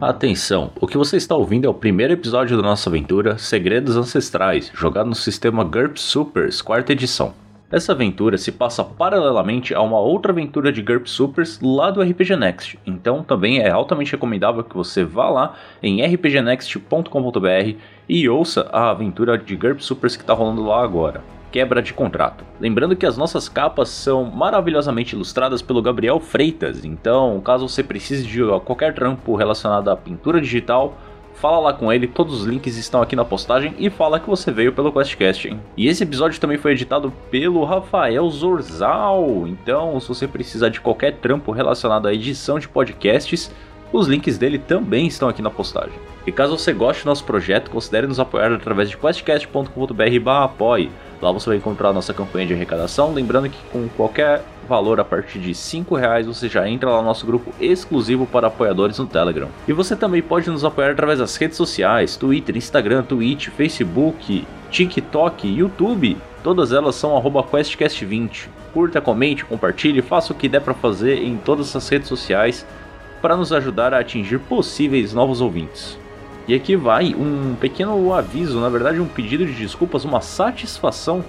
[0.00, 4.72] Atenção, o que você está ouvindo é o primeiro episódio da nossa aventura Segredos Ancestrais,
[4.72, 7.34] jogado no sistema GURPS Supers, quarta edição.
[7.70, 12.34] Essa aventura se passa paralelamente a uma outra aventura de GURPS Supers lá do RPG
[12.34, 17.76] Next, então também é altamente recomendável que você vá lá em rpgnext.com.br
[18.08, 22.44] e ouça a aventura de GURPS Supers que está rolando lá agora quebra de contrato.
[22.60, 28.26] Lembrando que as nossas capas são maravilhosamente ilustradas pelo Gabriel Freitas, então caso você precise
[28.26, 30.96] de qualquer trampo relacionado à pintura digital,
[31.34, 34.52] fala lá com ele, todos os links estão aqui na postagem e fala que você
[34.52, 35.48] veio pelo QuestCast.
[35.48, 35.60] Hein?
[35.76, 41.14] E esse episódio também foi editado pelo Rafael Zorzal, então se você precisar de qualquer
[41.16, 43.50] trampo relacionado à edição de podcasts,
[43.92, 45.98] os links dele também estão aqui na postagem.
[46.26, 50.90] E caso você goste do nosso projeto, considere nos apoiar através de questcast.com.br/apoie.
[51.20, 53.12] Lá você vai encontrar a nossa campanha de arrecadação.
[53.12, 57.08] Lembrando que com qualquer valor a partir de 5 reais você já entra lá no
[57.08, 59.48] nosso grupo exclusivo para apoiadores no Telegram.
[59.68, 65.46] E você também pode nos apoiar através das redes sociais: Twitter, Instagram, Twitch, Facebook, TikTok,
[65.46, 66.16] YouTube.
[66.42, 68.48] Todas elas são QuestCast20.
[68.72, 72.64] Curta, comente, compartilhe, faça o que der para fazer em todas essas redes sociais
[73.20, 75.98] para nos ajudar a atingir possíveis novos ouvintes.
[76.48, 81.24] E aqui vai um pequeno aviso, na verdade um pedido de desculpas, uma satisfação,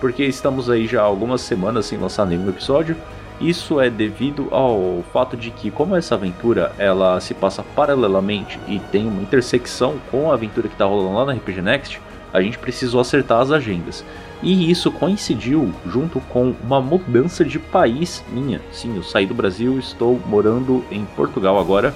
[0.00, 2.96] porque estamos aí já algumas semanas sem lançar nenhum episódio.
[3.40, 8.78] Isso é devido ao fato de que como essa aventura ela se passa paralelamente e
[8.78, 12.00] tem uma intersecção com a aventura que está rolando lá na RPG Next,
[12.32, 14.04] a gente precisou acertar as agendas.
[14.42, 18.60] E isso coincidiu junto com uma mudança de país minha.
[18.72, 21.94] Sim, eu saí do Brasil, estou morando em Portugal agora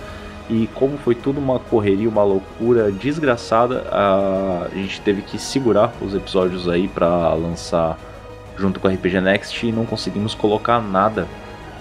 [0.50, 6.12] e como foi tudo uma correria, uma loucura desgraçada, a gente teve que segurar os
[6.12, 7.96] episódios aí para lançar
[8.58, 11.28] junto com a RPG Next e não conseguimos colocar nada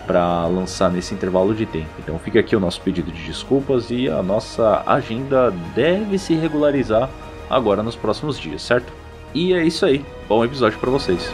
[0.05, 1.89] para lançar nesse intervalo de tempo.
[1.97, 7.09] Então fica aqui o nosso pedido de desculpas e a nossa agenda deve se regularizar
[7.49, 8.93] agora nos próximos dias, certo?
[9.33, 10.05] E é isso aí.
[10.27, 11.31] Bom episódio para vocês.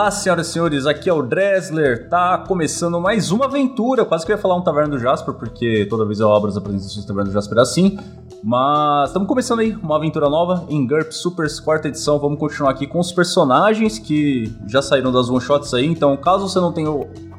[0.00, 2.08] Olá, senhoras e senhores, aqui é o Dresler.
[2.08, 4.02] Tá começando mais uma aventura.
[4.02, 6.56] Quase que eu ia falar um Taverna do Jasper, porque toda vez eu abro as
[6.56, 7.98] apresentações do Taverna do Jasper assim.
[8.42, 12.18] Mas estamos começando aí uma aventura nova em GURP Supers, quarta edição.
[12.18, 15.84] Vamos continuar aqui com os personagens que já saíram das one shots aí.
[15.84, 16.88] Então, caso você não tenha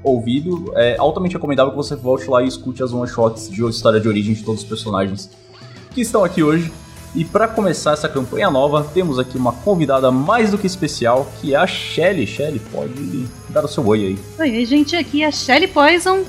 [0.04, 4.00] ouvido, é altamente recomendável que você volte lá e escute as one shots de história
[4.00, 5.32] de origem de todos os personagens
[5.90, 6.72] que estão aqui hoje.
[7.14, 11.54] E para começar essa campanha nova, temos aqui uma convidada mais do que especial, que
[11.54, 12.26] é a Shelly.
[12.26, 14.20] Shelly, pode dar o seu oi aí.
[14.40, 16.24] Oi, gente, aqui é a Shelly Poison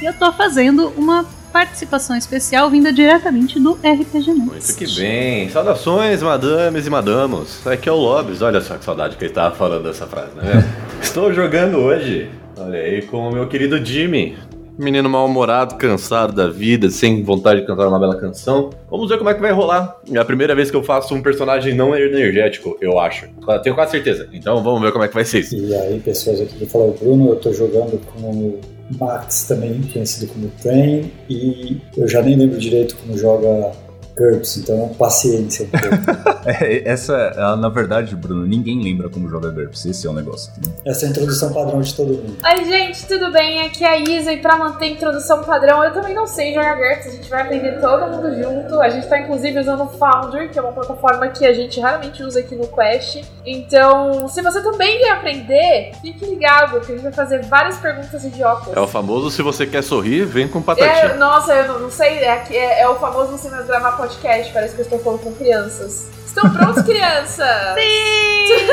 [0.00, 4.34] e eu tô fazendo uma participação especial vinda diretamente do RPG Next.
[4.34, 5.48] Muito que bem.
[5.48, 7.66] Saudações, madames e madamos.
[7.66, 8.42] Aqui é o Lobes.
[8.42, 10.62] Olha só que saudade que ele tava falando dessa frase, né?
[11.00, 14.36] Estou jogando hoje, olha aí, com o meu querido Jimmy.
[14.78, 18.70] Menino mal-humorado, cansado da vida, sem vontade de cantar uma bela canção.
[18.90, 19.96] Vamos ver como é que vai rolar.
[20.12, 23.26] É a primeira vez que eu faço um personagem não energético, eu acho.
[23.62, 24.28] Tenho quase certeza.
[24.32, 25.56] Então vamos ver como é que vai ser isso.
[25.56, 28.58] E aí, pessoas, aqui que fala o Bruno, eu tô jogando com
[29.00, 33.72] Max, também conhecido como Train, e eu já nem lembro direito como joga
[34.16, 35.68] GURPS, então paciência.
[36.46, 40.52] é, essa, na verdade, Bruno, ninguém lembra como joga GURPS, esse é o negócio.
[40.56, 40.72] Né?
[40.86, 42.36] Essa é a introdução padrão de todo mundo.
[42.44, 43.62] Oi, gente, tudo bem?
[43.66, 46.76] Aqui é a Isa, e pra manter a introdução padrão, eu também não sei jogar
[46.76, 48.80] GURPS, a gente vai aprender todo mundo junto.
[48.80, 52.22] A gente tá inclusive usando o Foundry, que é uma plataforma que a gente raramente
[52.22, 53.22] usa aqui no Quest.
[53.44, 58.24] Então, se você também quer aprender, fique ligado, que a gente vai fazer várias perguntas
[58.24, 58.74] idiotas.
[58.74, 61.12] É o famoso se você quer sorrir, vem com patatinha.
[61.12, 64.52] É, nossa, eu não, não sei, é, é, é o famoso você vai gravar podcast,
[64.52, 66.08] parece que eu estou falando com crianças.
[66.24, 67.74] Estão prontos, crianças?
[67.74, 68.66] Sim!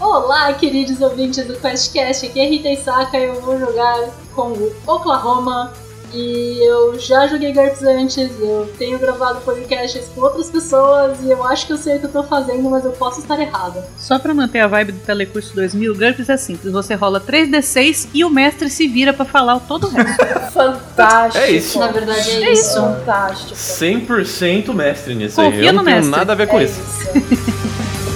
[0.00, 4.72] Olá, queridos ouvintes do QuestCast, aqui é Rita Isaka e eu vou jogar com o
[4.86, 5.74] Oklahoma.
[6.12, 11.44] E eu já joguei GURPS antes, eu tenho gravado podcasts com outras pessoas e eu
[11.44, 13.86] acho que eu sei o que eu tô fazendo, mas eu posso estar errada.
[13.98, 18.24] Só pra manter a vibe do Telecurso 2000, GURPS é simples, você rola 3d6 e
[18.24, 20.24] o mestre se vira pra falar todo o resto.
[20.52, 21.44] Fantástico.
[21.44, 21.78] É isso.
[21.78, 22.62] Na verdade é, É isso.
[22.62, 23.54] isso, fantástico.
[23.54, 25.50] 100% mestre nisso aí.
[25.52, 26.10] Confia Eu não tenho mestre.
[26.16, 26.80] nada a ver com É isso.
[26.80, 27.68] isso.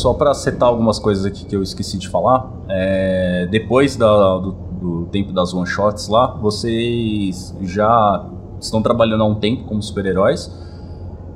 [0.00, 4.52] Só para setar algumas coisas aqui que eu esqueci de falar, é, depois da- do,
[4.80, 8.24] do tempo das one shots lá, vocês já
[8.58, 10.50] estão trabalhando há um tempo como super-heróis.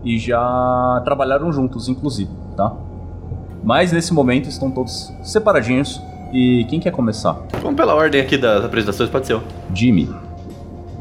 [0.02, 2.75] e já trabalharam juntos, inclusive, tá?
[3.62, 5.99] Mas nesse momento estão todos separadinhos.
[6.31, 7.38] E quem quer começar?
[7.62, 9.40] Vamos pela ordem aqui das apresentações, pode ser.
[9.75, 10.10] Jimmy.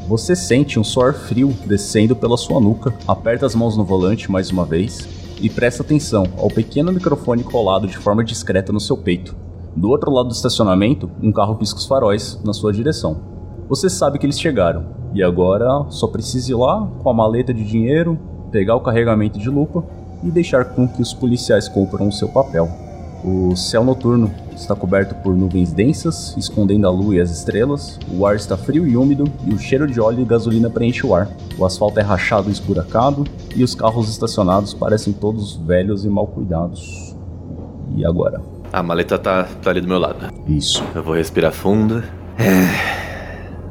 [0.08, 4.50] Você sente um suor frio descendo pela sua nuca, aperta as mãos no volante mais
[4.50, 5.06] uma vez
[5.44, 9.36] e presta atenção ao pequeno microfone colado de forma discreta no seu peito.
[9.76, 13.20] Do outro lado do estacionamento, um carro pisca os faróis na sua direção.
[13.68, 17.62] Você sabe que eles chegaram e agora só precisa ir lá com a maleta de
[17.62, 18.18] dinheiro,
[18.50, 19.84] pegar o carregamento de lupa
[20.22, 22.66] e deixar com que os policiais cumpram o seu papel.
[23.24, 27.98] O céu noturno está coberto por nuvens densas, escondendo a lua e as estrelas.
[28.12, 31.14] O ar está frio e úmido e o cheiro de óleo e gasolina preenche o
[31.14, 31.30] ar.
[31.56, 33.24] O asfalto é rachado e esburacado
[33.56, 37.16] e os carros estacionados parecem todos velhos e mal cuidados.
[37.96, 38.42] E agora?
[38.70, 40.30] A maleta tá, tá ali do meu lado.
[40.46, 40.84] Isso.
[40.94, 42.04] Eu vou respirar fundo.
[42.36, 42.94] É.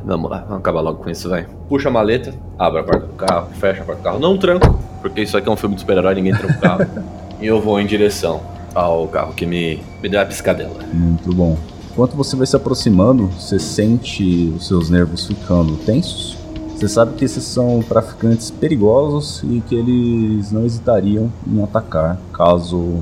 [0.04, 1.46] Vamos lá, vamos acabar logo com isso, vai.
[1.70, 4.20] Puxa a maleta, abre a porta do carro, fecha a porta do carro.
[4.20, 6.86] Não tranco, porque isso aqui é um filme de super-herói, ninguém tranca o carro.
[7.40, 10.80] e eu vou em direção ao carro que me, me deu a piscadela.
[10.94, 11.58] Muito bom.
[11.92, 16.36] Enquanto você vai se aproximando, você sente os seus nervos ficando tensos.
[16.76, 23.00] Você sabe que esses são traficantes perigosos e que eles não hesitariam em atacar caso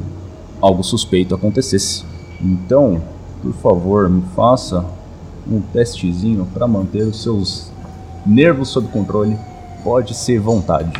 [0.62, 2.04] algo suspeito acontecesse.
[2.40, 3.02] Então,
[3.42, 4.86] por favor, me faça
[5.50, 7.72] um testezinho para manter os seus
[8.26, 9.38] nervos sob controle.
[9.84, 10.92] Pode ser vontade.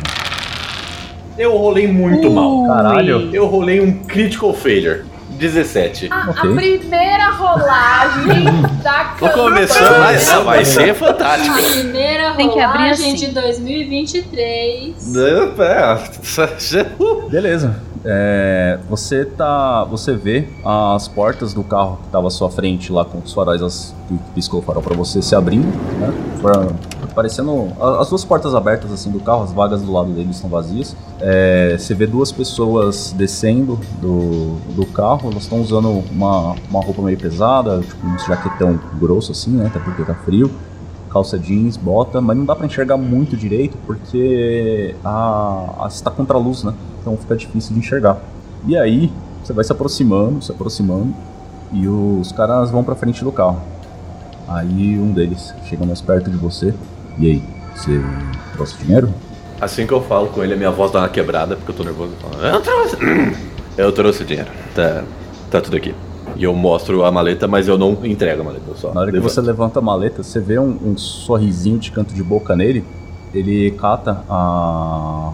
[1.38, 2.34] Eu rolei muito Ui.
[2.34, 2.66] mal.
[2.66, 3.30] Caralho.
[3.32, 5.04] Eu rolei um critical failure.
[5.38, 6.08] 17.
[6.12, 6.54] A, a Ok.
[6.54, 8.44] primeira rolagem
[8.84, 9.32] da Tô campanha.
[9.32, 11.58] começando, mas vai ser fantástico.
[11.58, 13.26] A primeira Tem que abrir rolagem assim.
[13.26, 15.16] de 2023.
[15.16, 15.98] É,
[17.30, 17.76] Beleza.
[18.04, 19.84] É, você tá.
[19.84, 23.62] Você vê as portas do carro que tava à sua frente lá com os faróis
[23.62, 25.66] as, que piscou o farol pra você se abrindo,
[25.98, 26.12] né?
[26.40, 26.74] Foram
[27.14, 27.68] parecendo.
[27.98, 30.96] As duas portas abertas assim do carro, as vagas do lado dele estão vazias.
[31.20, 37.02] É, você vê duas pessoas descendo do, do carro, elas estão usando uma, uma roupa
[37.02, 39.66] meio pesada, tipo um jaquetão grosso assim, né?
[39.66, 40.50] Até porque tá frio
[41.12, 46.38] calça jeans, bota, mas não dá pra enxergar muito direito porque a, a está contra
[46.38, 46.72] a luz, né?
[47.00, 48.18] Então fica difícil de enxergar.
[48.66, 49.12] E aí
[49.44, 51.14] você vai se aproximando, se aproximando
[51.72, 53.60] e os caras vão pra frente do carro.
[54.48, 56.74] Aí um deles chega mais perto de você.
[57.18, 57.42] E aí,
[57.74, 58.00] você
[58.52, 59.12] trouxe dinheiro?
[59.60, 61.84] Assim que eu falo com ele, a minha voz dá uma quebrada, porque eu tô
[61.84, 62.12] nervoso.
[62.12, 62.96] Eu, falo, eu trouxe.
[63.74, 64.50] Eu trouxe dinheiro.
[64.74, 65.02] Tá,
[65.50, 65.94] tá tudo aqui.
[66.36, 68.92] E eu mostro a maleta, mas eu não entrego a maleta, só.
[68.92, 69.32] Na hora que levanto.
[69.32, 72.84] você levanta a maleta, você vê um, um sorrisinho de canto de boca nele.
[73.32, 75.32] Ele cata a,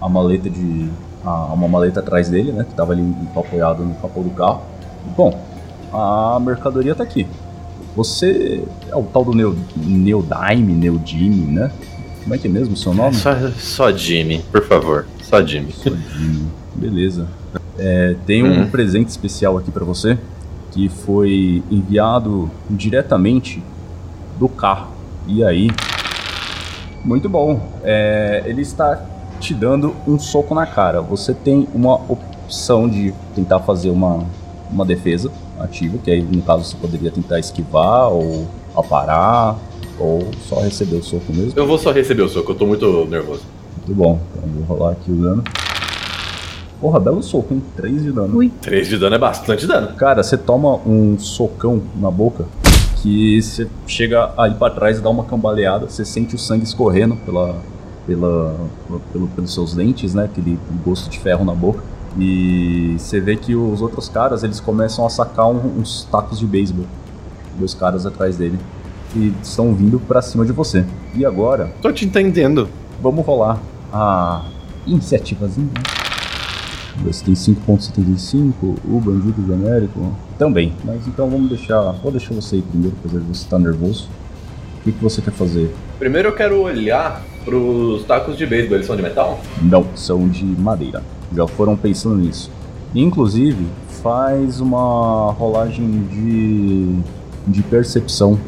[0.00, 0.90] a maleta de.
[1.24, 2.64] a- uma maleta atrás dele, né?
[2.64, 3.04] Que tava ali
[3.36, 4.62] apoiado no capô do carro.
[5.16, 5.40] Bom,
[5.92, 7.28] a mercadoria tá aqui.
[7.96, 11.70] Você é o tal do Neo, Neodyme, Neodime, né?
[12.22, 13.14] Como é que é mesmo o seu nome?
[13.16, 15.06] Só, só Jimmy, por favor.
[15.22, 15.74] Só Jimmy.
[15.84, 16.46] Neodime.
[16.74, 17.26] Beleza.
[17.78, 18.68] É, tem um Uhum.
[18.68, 20.18] presente especial aqui pra você
[20.70, 23.62] que foi enviado diretamente
[24.38, 24.88] do carro.
[25.26, 25.68] E aí?
[27.04, 27.60] Muito bom.
[27.82, 29.02] É, ele está
[29.40, 31.00] te dando um soco na cara.
[31.00, 34.24] Você tem uma opção de tentar fazer uma,
[34.70, 39.58] uma defesa ativa, que aí no caso você poderia tentar esquivar ou aparar
[39.98, 41.52] ou só receber o soco mesmo.
[41.56, 43.42] Eu vou só receber o soco, eu tô muito nervoso.
[43.76, 44.20] Muito bom.
[44.36, 45.44] Então vou rolar aqui o dano.
[46.80, 47.62] Porra, belo soco, hein?
[47.76, 48.38] 3 de dano.
[48.38, 48.50] Ui.
[48.62, 49.94] 3 de dano é bastante dano.
[49.96, 52.46] Cara, você toma um socão na boca
[53.02, 57.16] que você chega aí pra trás e dá uma cambaleada, você sente o sangue escorrendo
[57.16, 57.56] pela,
[58.06, 58.56] pela,
[59.12, 60.24] pelo, pelos seus dentes, né?
[60.24, 61.82] Aquele gosto de ferro na boca.
[62.18, 66.46] E você vê que os outros caras eles começam a sacar um- uns tacos de
[66.46, 66.86] beisebol.
[67.58, 68.58] Dois caras atrás dele.
[69.14, 70.84] E estão vindo pra cima de você.
[71.14, 72.68] E agora, Tô te entendendo.
[73.02, 73.58] vamos rolar
[73.92, 74.42] a
[74.86, 75.68] iniciativazinha.
[77.04, 80.74] Você tem 5.75, o bandido genérico também.
[80.84, 81.80] Mas então vamos deixar.
[81.92, 84.08] Vou deixar você ir primeiro, apesar de você estar nervoso.
[84.80, 85.74] O que, que você quer fazer?
[85.98, 89.40] Primeiro eu quero olhar pros tacos de beisebol, eles são de metal?
[89.62, 91.02] Não, são de madeira.
[91.34, 92.50] Já foram pensando nisso.
[92.94, 93.66] Inclusive,
[94.02, 96.96] faz uma rolagem de,
[97.46, 98.38] de percepção.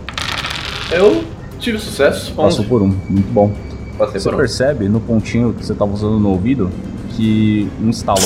[0.90, 1.24] Eu
[1.58, 2.32] tive sucesso.
[2.34, 3.52] Passou por um, muito bom.
[3.96, 4.38] Passei Você por um.
[4.38, 6.70] percebe no pontinho que você estava usando no ouvido
[7.10, 8.18] que um estalo.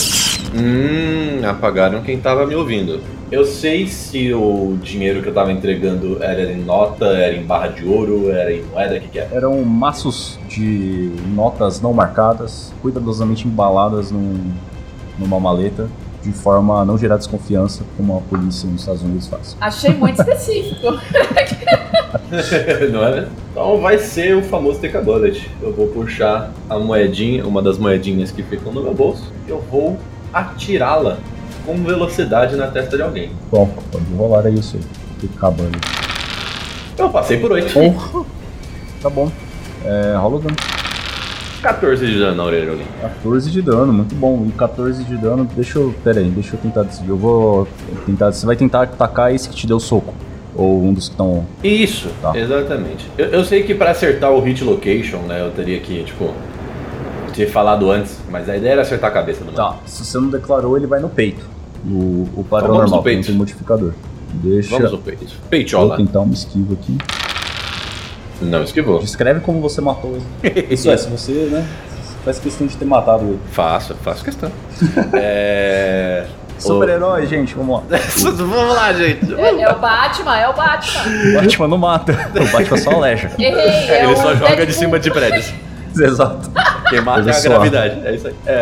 [0.54, 3.00] Hum, apagaram quem tava me ouvindo.
[3.30, 7.68] Eu sei se o dinheiro que eu tava entregando era em nota, era em barra
[7.68, 9.35] de ouro, era em moeda, o que que era?
[9.35, 14.52] Eram maços de notas não marcadas, cuidadosamente embaladas num-
[15.18, 15.88] numa maleta
[16.23, 19.56] de forma a não gerar desconfiança, como a polícia nos Estados Unidos faz.
[19.61, 20.87] Achei muito específico.
[22.92, 23.28] Não é?
[23.52, 25.49] Então vai ser o famoso Take a Bullet.
[25.62, 29.61] Eu vou puxar a moedinha, uma das moedinhas que ficam no meu bolso, e eu
[29.71, 29.97] vou
[30.33, 31.18] atirá-la
[31.66, 33.30] com velocidade na testa de alguém.
[33.50, 34.82] Bom, pode rolar aí isso aí.
[35.20, 35.76] Fica acabando.
[36.96, 37.73] Eu passei por 8.
[37.73, 38.25] Porra!
[39.02, 39.30] Tá bom.
[39.85, 40.56] É, rola o dano.
[41.62, 42.85] 14 de dano na orelha ali.
[43.00, 44.44] 14 de dano, muito bom.
[44.49, 45.94] E 14 de dano, deixa eu.
[46.02, 47.11] Pera aí, deixa eu tentar desviar.
[47.11, 47.68] Eu vou
[48.06, 48.32] tentar.
[48.32, 50.14] Você vai tentar atacar esse que te deu soco.
[50.54, 51.46] Ou um dos que estão.
[51.62, 52.37] Isso, Tá.
[52.37, 53.06] exatamente.
[53.18, 56.32] Eu, eu sei que pra acertar o hit location, né, eu teria que, tipo,
[57.35, 59.56] ter falado antes, mas a ideia era acertar a cabeça do mano.
[59.56, 61.44] Tá, se você não declarou, ele vai no peito.
[61.88, 63.93] O, o padrão Então normal, no tem modificador.
[64.35, 64.71] Deixa.
[64.71, 65.25] Vamos ao peito.
[65.26, 65.97] Vou Peitola.
[65.97, 66.99] tentar uma esquiva aqui.
[68.43, 68.99] Não esquivou.
[68.99, 70.66] Descreve como você matou ele.
[70.71, 71.66] Isso é, se você, né?
[72.25, 73.38] Faz questão de ter matado ele.
[73.52, 74.50] Faço, faço questão.
[75.14, 76.26] é.
[76.59, 77.99] Super-herói, gente, vamos lá.
[78.35, 79.35] Vamos lá, gente.
[79.35, 81.02] É, é o Batman, é o Batman.
[81.05, 82.12] O Batman não mata.
[82.35, 83.31] O Batman só aleja.
[83.38, 83.59] Errei.
[83.59, 84.75] É Ele o só joga de Deadpool.
[84.75, 85.52] cima de prédios.
[85.95, 86.50] Exato.
[86.88, 88.07] Quem mata é a gravidade.
[88.07, 88.35] É isso aí.
[88.47, 88.52] É,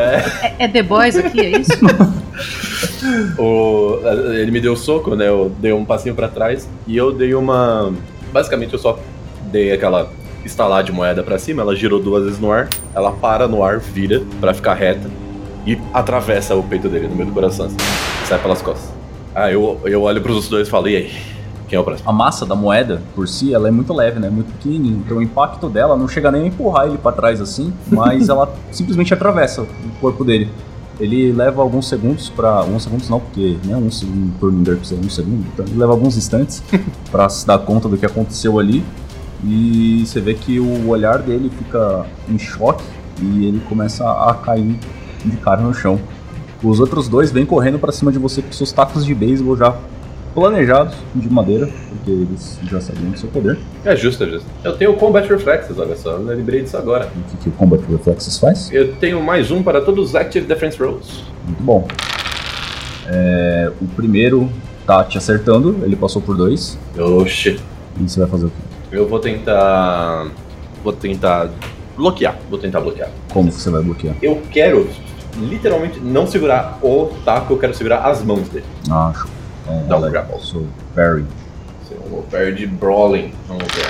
[0.59, 1.73] É, é The Boys aqui, é isso?
[3.39, 4.01] o,
[4.35, 5.29] ele me deu um soco, né?
[5.29, 7.93] Eu dei um passinho pra trás e eu dei uma.
[8.33, 8.99] Basicamente, eu só
[9.51, 10.11] dei aquela
[10.45, 11.63] estalar de moeda pra cima.
[11.63, 12.69] Ela girou duas vezes no ar.
[12.95, 15.09] Ela para no ar, vira pra ficar reta
[15.67, 17.67] e atravessa o peito dele no meio do coração.
[17.67, 17.77] Assim,
[18.27, 18.93] sai pelas costas.
[19.35, 21.13] Ah, eu, eu olho pros outros dois e falo: e aí?
[21.69, 22.09] Quem é o próximo?
[22.09, 24.29] A massa da moeda, por si, ela é muito leve, né?
[24.29, 24.97] Muito pequenininha.
[25.05, 28.53] Então o impacto dela não chega nem a empurrar ele pra trás assim, mas ela
[28.71, 29.69] simplesmente atravessa o
[30.01, 30.51] corpo dele.
[31.01, 32.51] Ele leva alguns segundos pra.
[32.51, 35.45] Alguns segundos não, porque né, um segundo por ninguém precisa um segundo.
[35.53, 36.63] Então ele leva alguns instantes
[37.11, 38.85] pra se dar conta do que aconteceu ali.
[39.43, 42.85] E você vê que o olhar dele fica em choque
[43.21, 44.79] e ele começa a cair
[45.25, 45.99] de cara no chão.
[46.63, 49.77] Os outros dois vêm correndo pra cima de você com seus tacos de beisebol já
[50.35, 53.59] planejados de madeira, porque eles já sabiam do seu poder.
[53.85, 54.47] É justo, é justo.
[54.65, 56.13] Eu tenho Combat Reflexes, olha só.
[56.13, 57.07] Eu lembrei disso agora.
[57.07, 58.71] O que, que o Combat Reflexes faz?
[58.73, 61.25] Eu tenho mais um para todos os Active Defense Rolls.
[61.47, 61.87] Muito bom.
[63.07, 64.51] É, o primeiro
[64.85, 66.79] tá te acertando, ele passou por dois.
[66.99, 67.61] Oxi.
[68.01, 68.55] E você vai fazer o quê?
[68.91, 70.31] Eu vou tentar.
[70.83, 71.51] Vou tentar
[71.97, 72.37] bloquear.
[72.51, 73.09] Vou tentar bloquear.
[73.33, 74.17] Como que você vai bloquear?
[74.21, 74.89] Eu quero
[75.37, 78.65] literalmente não segurar o taco, eu quero segurar as mãos dele.
[78.91, 79.31] Ah, show.
[79.65, 80.13] Então, Dá um rola aí.
[80.13, 80.41] grapple.
[80.41, 80.67] Sou.
[81.91, 83.33] Eu vou perder Brawling.
[83.49, 83.87] Vamos ver.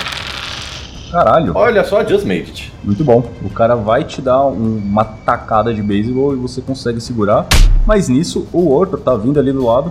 [1.10, 2.72] Caralho, Olha só, just made it.
[2.82, 3.22] muito bom.
[3.42, 7.46] O cara vai te dar um- uma tacada de beisebol e você consegue segurar.
[7.86, 9.90] Mas nisso, o outro tá vindo ali do lado.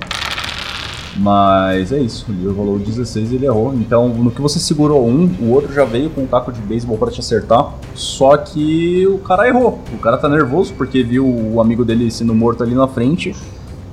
[1.15, 3.71] Mas é isso, ele rolou 16 e ele errou.
[3.75, 6.97] Então, no que você segurou um, o outro já veio com um taco de beisebol
[6.97, 7.71] pra te acertar.
[7.93, 9.79] Só que o cara errou.
[9.93, 13.35] O cara tá nervoso porque viu o amigo dele sendo morto ali na frente.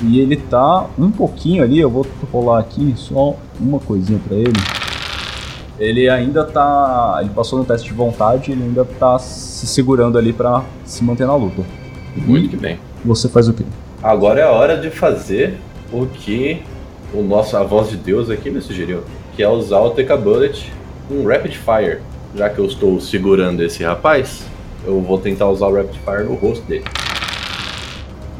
[0.02, 4.52] E ele tá um pouquinho ali, eu vou rolar aqui só uma coisinha pra ele.
[5.78, 7.18] Ele ainda tá.
[7.20, 11.26] Ele passou no teste de vontade, ele ainda tá se segurando ali pra se manter
[11.26, 11.62] na luta.
[12.16, 12.78] Muito que bem.
[13.04, 13.64] Você faz o quê?
[14.02, 15.58] Agora é a hora de fazer
[15.92, 16.62] o que
[17.12, 19.02] o nosso, a voz de Deus aqui me sugeriu,
[19.34, 20.70] que é usar o Take a Bullet
[21.08, 21.98] com Rapid Fire.
[22.34, 24.44] Já que eu estou segurando esse rapaz,
[24.86, 26.84] eu vou tentar usar o Rapid Fire no rosto dele.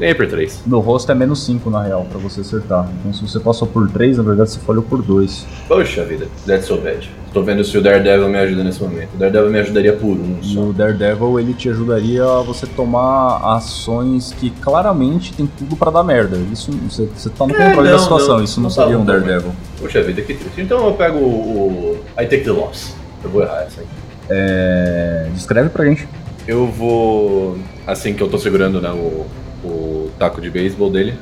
[0.01, 0.63] Nem por 3.
[0.67, 2.89] No rosto é menos 5 na real, pra você acertar.
[2.99, 5.47] Então se você passou por 3, na verdade você falhou por 2.
[5.69, 7.09] Poxa vida, that's so bad.
[7.35, 9.11] Tô vendo se o Daredevil me ajuda nesse momento.
[9.15, 10.61] O Daredevil me ajudaria por um só.
[10.61, 16.03] No Daredevil ele te ajudaria a você tomar ações que claramente tem tudo pra dar
[16.03, 16.39] merda.
[16.51, 18.99] Isso você, você tá no É, controle não, da situação, não, isso não, não seria
[18.99, 19.05] um.
[19.05, 19.53] Daredevil.
[19.79, 20.63] Poxa vida, que triste.
[20.63, 22.97] Então eu pego o, o I Take the Loss.
[23.23, 23.87] Eu vou errar essa aí.
[24.31, 25.29] É.
[25.35, 26.09] Descreve pra gente.
[26.49, 27.59] Eu vou.
[27.87, 29.27] Assim que eu tô segurando né, o,
[29.65, 31.15] o taco de beisebol dele,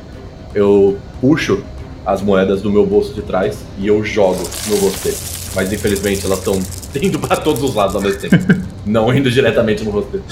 [0.55, 1.63] eu puxo
[2.05, 5.17] as moedas do meu bolso de trás e eu jogo no rosto dele.
[5.55, 6.59] Mas infelizmente elas estão
[7.01, 8.37] indo pra todos os lados ao mesmo tempo.
[8.87, 10.25] não indo diretamente no rosto dele.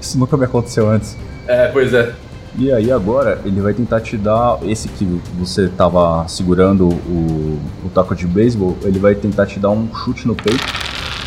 [0.00, 1.16] Isso nunca me aconteceu antes.
[1.46, 2.12] É, pois é.
[2.58, 5.04] E aí agora ele vai tentar te dar esse que
[5.38, 10.26] você tava segurando o, o taco de beisebol, ele vai tentar te dar um chute
[10.28, 10.62] no peito.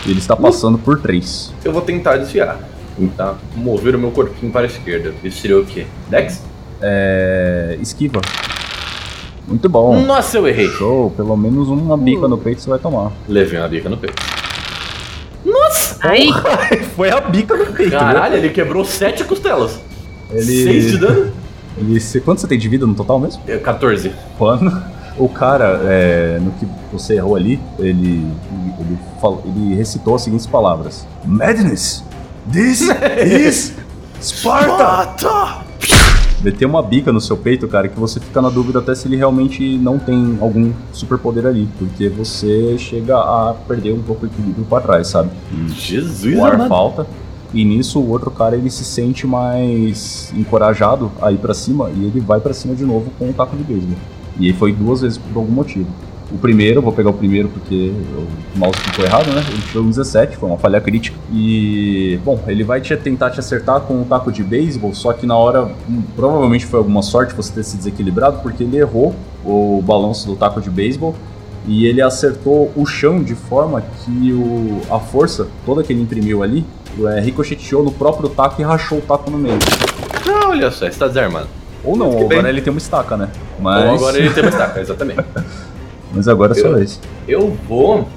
[0.06, 1.52] E ele está passando por 3.
[1.64, 2.60] Eu vou tentar desviar.
[2.98, 5.14] Tentar mover o meu corpinho para a esquerda.
[5.24, 5.86] Isso seria o quê?
[6.10, 6.42] Dex?
[6.82, 7.78] É.
[7.82, 8.22] Esquiva.
[9.48, 10.02] Muito bom.
[10.02, 10.68] Nossa, eu errei.
[10.70, 13.12] Show, pelo menos uma bica no peito você vai tomar.
[13.28, 14.16] Levei uma bica no peito.
[16.02, 16.30] Aí,
[16.96, 17.92] Foi a bica no peito.
[17.92, 19.80] Caralho, ele quebrou sete costelas.
[20.32, 21.32] Ele, Seis de dano?
[21.78, 23.42] ele, quanto você tem de vida no total mesmo?
[23.48, 24.12] É, 14.
[24.38, 24.72] Quando
[25.18, 28.26] o cara, é, no que você errou ali, ele,
[28.80, 32.04] ele, falou- ele recitou as seguintes palavras: Madness!
[32.52, 32.82] This
[33.26, 33.74] is
[34.22, 35.66] Sparta!
[36.44, 39.16] meter uma bica no seu peito, cara, que você fica na dúvida até se ele
[39.16, 44.64] realmente não tem algum superpoder ali, porque você chega a perder um pouco o equilíbrio
[44.66, 45.32] pra trás, sabe?
[45.76, 46.70] Jesus, o ar amado.
[46.70, 47.08] falta.
[47.52, 52.06] E nisso o outro cara ele se sente mais encorajado a ir pra cima e
[52.06, 53.98] ele vai pra cima de novo com o taco de beisebol.
[54.40, 55.88] E ele foi duas vezes por algum motivo.
[56.32, 57.94] O primeiro, vou pegar o primeiro porque
[58.56, 59.44] o mouse ficou errado, né?
[59.48, 61.18] Ele tirou um 17, foi uma falha crítica.
[61.32, 65.26] E, bom, ele vai te tentar te acertar com um taco de beisebol, só que
[65.26, 69.14] na hora, hum, provavelmente foi alguma sorte você ter se desequilibrado, porque ele errou
[69.46, 71.16] o balanço do taco de beisebol
[71.68, 76.44] e ele acertou o chão de forma que o, a força toda que ele imprimiu
[76.44, 76.66] ali
[77.08, 79.58] é, ricocheteou no próprio taco e rachou o taco no meio.
[80.28, 81.48] Ah, olha só, está desarmado.
[81.84, 82.46] Ou não, agora bem.
[82.48, 83.30] ele tem uma estaca, né?
[83.58, 85.24] Ou Mas, agora ele tem uma estaca, exatamente.
[86.16, 87.00] Mas agora é só esse.
[87.28, 88.08] Eu vou.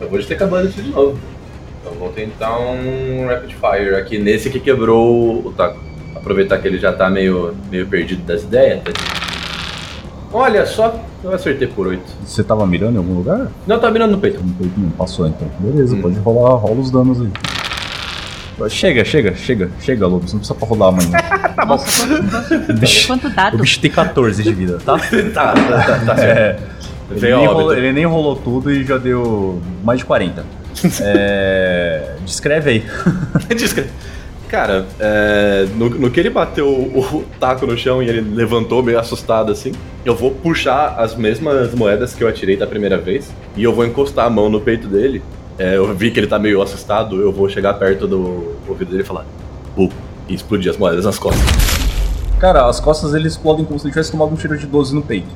[0.00, 1.18] Eu vou de ter acabado isso de novo.
[1.80, 5.78] Então vou tentar um Rapid Fire aqui nesse que quebrou o taco.
[6.14, 8.80] Aproveitar que ele já tá meio, meio perdido das ideias.
[8.82, 8.90] tá?
[10.32, 12.02] Olha só, eu acertei por 8.
[12.24, 13.48] Você tava mirando em algum lugar?
[13.66, 14.40] Não, tá mirando no peito.
[14.44, 15.48] Não, peito não passou então.
[15.58, 16.02] Beleza, Hum.
[16.02, 17.28] pode rolar, rola os danos aí.
[18.68, 20.32] Chega, chega, chega, chega, Lobos.
[20.32, 21.10] Não precisa pra rolar amanhã.
[21.58, 21.74] Tá bom.
[21.74, 23.58] O bicho, Quanto o dado?
[23.58, 24.96] bicho tem 14 de vida, tá?
[24.96, 26.38] tá, tá, tá, tá certo.
[26.38, 26.56] É,
[27.10, 30.44] ele, nem rolou, ele nem rolou tudo e já deu mais de 40.
[31.00, 32.84] É, descreve aí.
[33.56, 33.90] Descreve.
[34.48, 38.98] Cara, é, no, no que ele bateu o, taco no chão e ele levantou meio
[38.98, 39.72] assustado assim,
[40.06, 43.84] eu vou puxar as mesmas moedas que eu atirei da primeira vez e eu vou
[43.84, 45.22] encostar a mão no peito dele.
[45.58, 49.02] É, eu vi que ele tá meio assustado, eu vou chegar perto do ouvido dele
[49.02, 49.26] e falar,
[49.74, 49.90] "Pu",
[50.28, 51.44] e explodir as moedas nas costas.
[52.38, 55.02] Cara, as costas ele explodem como se ele tivesse tomado um tiro de 12 no
[55.02, 55.28] peito.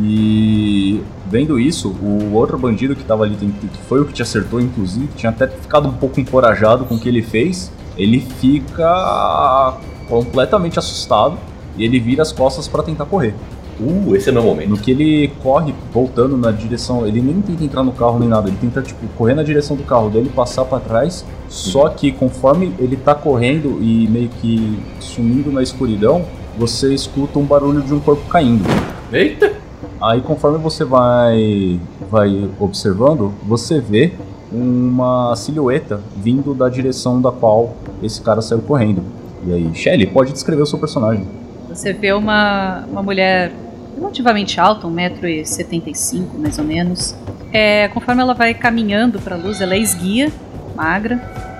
[0.00, 4.60] E vendo isso, o outro bandido que tava ali, que foi o que te acertou,
[4.60, 7.70] inclusive, tinha até ficado um pouco encorajado com o que ele fez.
[7.96, 11.38] Ele fica completamente assustado
[11.76, 13.34] e ele vira as costas pra tentar correr.
[13.80, 14.70] Uh, esse é meu momento.
[14.70, 18.48] No que ele corre voltando na direção, ele nem tenta entrar no carro nem nada,
[18.48, 21.24] ele tenta tipo correr na direção do carro dele, passar pra trás.
[21.48, 26.24] Só que conforme ele tá correndo e meio que sumindo na escuridão,
[26.56, 28.64] você escuta um barulho de um corpo caindo.
[29.12, 29.63] Eita!
[30.04, 34.12] Aí conforme você vai vai observando, você vê
[34.52, 39.02] uma silhueta vindo da direção da qual esse cara saiu correndo.
[39.46, 41.26] E aí, Shelly, pode descrever o seu personagem.
[41.68, 43.52] Você vê uma, uma mulher
[43.96, 47.16] relativamente alta, 1,75m mais ou menos.
[47.50, 50.30] É, conforme ela vai caminhando para a luz, ela é esguia,
[50.76, 51.18] magra.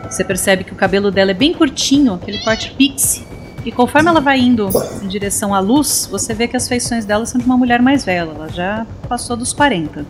[0.08, 3.26] Você percebe que o cabelo dela é bem curtinho, aquele corte pixie.
[3.64, 4.68] E conforme ela vai indo
[5.02, 8.04] em direção à luz, você vê que as feições dela são de uma mulher mais
[8.04, 8.30] velha.
[8.30, 10.04] Ela já passou dos 40.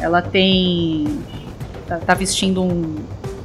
[0.00, 1.18] Ela tem.
[1.88, 2.94] tá, tá vestindo um.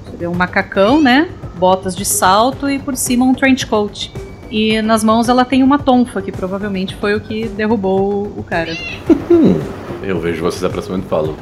[0.05, 1.29] Você vê um macacão, né?
[1.57, 4.13] Botas de salto e por cima um trench coat.
[4.51, 8.75] E nas mãos ela tem uma tonfa, que provavelmente foi o que derrubou o cara.
[10.01, 11.37] Eu vejo vocês aproximando e falo,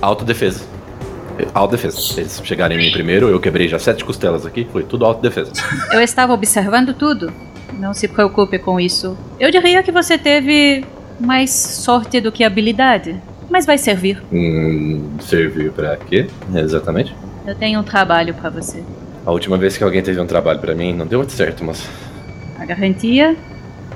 [0.00, 0.64] autodefesa.
[1.54, 2.20] Autodefesa.
[2.20, 5.50] Eles chegaram em mim primeiro, eu quebrei já sete costelas aqui, foi tudo autodefesa.
[5.90, 7.32] Eu estava observando tudo.
[7.78, 9.16] Não se preocupe com isso.
[9.38, 10.84] Eu diria que você teve
[11.18, 13.16] mais sorte do que habilidade,
[13.50, 14.22] mas vai servir.
[14.32, 16.26] Hum, serviu pra quê?
[16.54, 17.14] Exatamente.
[17.46, 18.82] Eu tenho um trabalho para você.
[19.24, 21.88] A última vez que alguém teve um trabalho pra mim, não deu muito certo, mas.
[22.58, 23.36] A garantia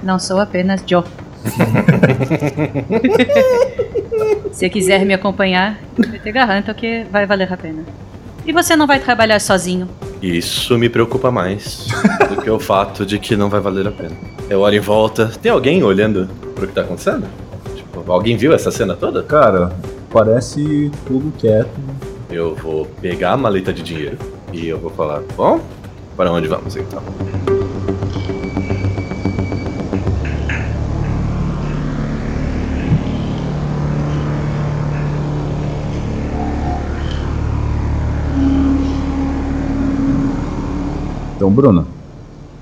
[0.02, 1.04] não sou apenas Joe.
[4.52, 7.82] Se quiser me acompanhar, eu te garanto que vai valer a pena.
[8.44, 9.88] E você não vai trabalhar sozinho.
[10.22, 11.86] Isso me preocupa mais
[12.28, 14.16] do que o fato de que não vai valer a pena.
[14.48, 15.30] Eu olho em volta.
[15.42, 17.26] Tem alguém olhando pro que tá acontecendo?
[17.74, 19.22] Tipo, alguém viu essa cena toda?
[19.22, 19.72] Cara,
[20.10, 21.68] parece tudo quieto.
[22.30, 24.18] Eu vou pegar a maleta de dinheiro
[24.52, 25.60] e eu vou falar: Bom,
[26.16, 27.02] para onde vamos então?
[41.36, 41.86] Então, Bruno,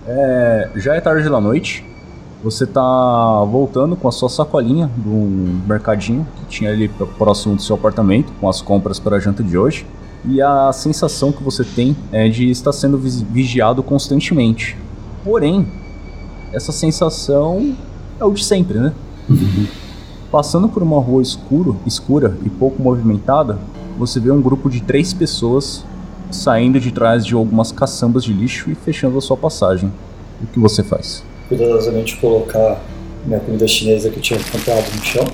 [0.04, 1.86] é, já é tarde da noite.
[2.42, 7.76] Você tá voltando com a sua sacolinha do mercadinho que tinha ali próximo do seu
[7.76, 9.86] apartamento, com as compras para a janta de hoje.
[10.24, 14.76] E a sensação que você tem é de estar sendo vigiado constantemente.
[15.22, 15.68] Porém,
[16.52, 17.76] essa sensação
[18.18, 18.92] é o de sempre, né?
[20.32, 23.56] Passando por uma rua escuro, escura e pouco movimentada,
[23.96, 25.84] você vê um grupo de três pessoas
[26.34, 29.92] saindo de trás de algumas caçambas de lixo e fechando a sua passagem.
[30.42, 31.22] O que você faz?
[31.48, 32.80] Cuidadosamente colocar
[33.24, 35.24] minha comida chinesa que eu tinha comprado no chão,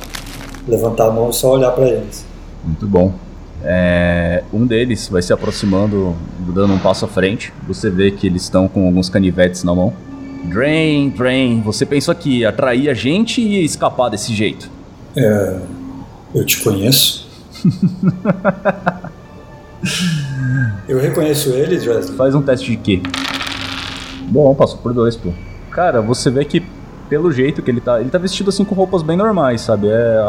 [0.68, 2.24] levantar a mão e só olhar para eles.
[2.64, 3.12] Muito bom.
[3.62, 6.14] É, um deles vai se aproximando,
[6.54, 7.52] dando um passo à frente.
[7.66, 9.92] Você vê que eles estão com alguns canivetes na mão.
[10.44, 14.70] Drain, Drain, você pensou que ia atrair a gente e ia escapar desse jeito?
[15.14, 15.58] É,
[16.34, 17.28] eu te conheço.
[20.88, 22.16] eu reconheço ele, Dresden.
[22.16, 23.02] Faz um teste de quê?
[24.28, 25.30] Bom, passou por dois, pô.
[25.70, 26.62] Cara, você vê que
[27.10, 28.00] pelo jeito que ele tá.
[28.00, 29.88] Ele tá vestido assim com roupas bem normais, sabe?
[29.88, 30.20] É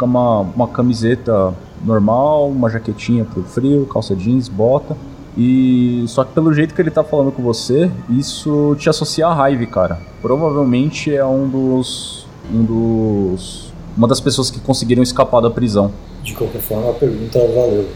[0.00, 4.94] uma, uma camiseta normal, uma jaquetinha pro frio, calça jeans, bota.
[5.36, 9.34] E só que pelo jeito que ele tá falando com você, isso te associa a
[9.34, 9.98] raiva, cara.
[10.20, 12.26] Provavelmente é um dos.
[12.52, 13.72] um dos.
[13.96, 15.90] uma das pessoas que conseguiram escapar da prisão.
[16.22, 17.88] De qualquer forma, a pergunta valeu.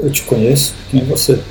[0.00, 0.74] Eu te conheço?
[0.90, 1.42] Quem é você?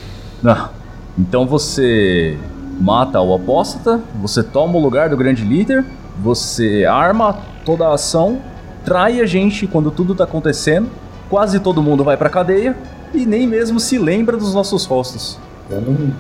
[0.46, 0.70] Ah,
[1.18, 2.38] então você
[2.80, 5.84] mata o apóstata, você toma o lugar do grande líder,
[6.22, 8.40] você arma toda a ação,
[8.86, 10.90] trai a gente quando tudo tá acontecendo,
[11.30, 12.76] quase todo mundo vai pra cadeia
[13.14, 15.38] e nem mesmo se lembra dos nossos rostos.
[15.70, 16.14] Eu não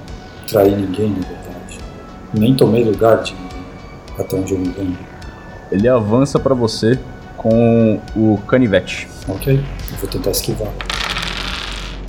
[0.47, 1.79] traí ninguém, na verdade.
[2.33, 3.63] Nem tomei lugar de ninguém,
[4.19, 4.97] até onde eu me lembro.
[5.71, 6.99] Ele avança pra você
[7.37, 9.07] com o canivete.
[9.27, 10.69] Ok, eu vou tentar esquivar.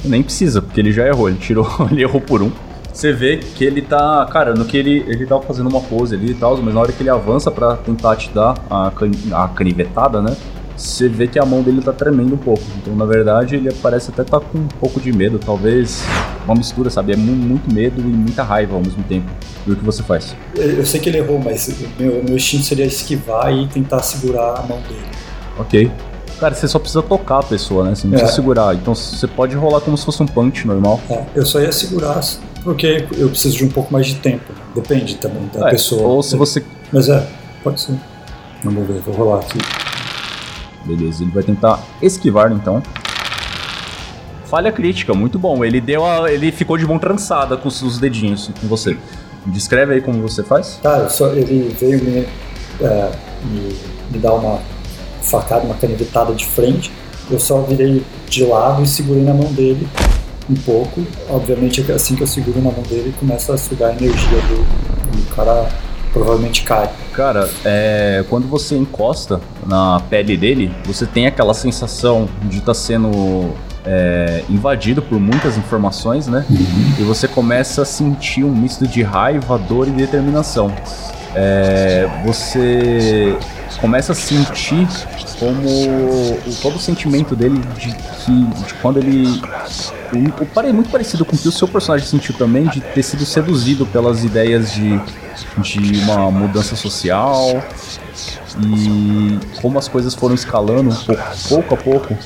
[0.05, 2.51] Nem precisa, porque ele já errou, ele tirou, ele errou por um.
[2.93, 6.33] Você vê que ele tá, cara, no que ele ele tá fazendo uma pose ali
[6.33, 9.47] e tal, mas na hora que ele avança pra tentar te dar a, can, a
[9.49, 10.37] canivetada, né?
[10.77, 12.63] Você vê que a mão dele tá tremendo um pouco.
[12.81, 16.03] Então, na verdade, ele parece até estar com um pouco de medo, talvez
[16.45, 17.13] uma mistura, sabe?
[17.13, 19.27] É mu- muito medo e muita raiva ao mesmo tempo.
[19.67, 20.35] E o que você faz?
[20.57, 24.59] Eu eu sei que ele errou, mas meu, meu instinto seria esquivar e tentar segurar
[24.61, 25.03] a mão dele.
[25.59, 25.91] Ok.
[26.41, 27.95] Cara, você só precisa tocar a pessoa, né?
[27.95, 28.35] Você não precisa É.
[28.35, 28.75] segurar.
[28.75, 31.01] Então você pode rolar como se fosse um punch normal.
[31.11, 32.21] É, eu só ia segurar
[32.63, 34.53] porque eu preciso de um pouco mais de tempo.
[34.75, 36.03] Depende também da É, pessoa.
[36.03, 37.27] Ou se você Mas é,
[37.65, 37.95] pode ser.
[38.63, 39.59] Vamos ver, vou rolar aqui.
[40.85, 42.83] Beleza, ele vai tentar esquivar então.
[44.47, 45.65] Falha crítica, muito bom.
[45.65, 48.97] Ele deu a, ele ficou de mão trançada com os os dedinhos com você.
[49.47, 50.79] Descreve aí como você faz.
[50.83, 52.27] Tá, só, ele veio me,
[52.81, 53.11] é,
[53.45, 53.77] me,
[54.11, 54.61] me dar uma
[55.29, 56.91] facada, uma canivetada de frente.
[57.31, 59.87] Eu só virei de lado e segurei na mão dele
[60.49, 61.03] um pouco.
[61.29, 65.35] Obviamente, assim que eu seguro na mão dele, começa a sugar a energia do, do
[65.35, 65.69] cara.
[66.11, 66.89] Provavelmente cai.
[67.13, 73.53] Cara, é, quando você encosta na pele dele, você tem aquela sensação de estar sendo
[73.85, 76.47] é, invadido por muitas informações, né?
[76.99, 80.73] E você começa a sentir um misto de raiva, dor e determinação.
[81.35, 83.37] É, você
[83.81, 84.87] começa a sentir
[85.39, 89.41] como o, todo o sentimento dele de que de quando ele
[90.13, 93.03] o, o pare- muito parecido com o que o seu personagem sentiu também de ter
[93.03, 95.01] sido seduzido pelas ideias de,
[95.59, 97.63] de uma mudança social
[98.61, 102.19] e como as coisas foram escalando pouco, pouco a pouco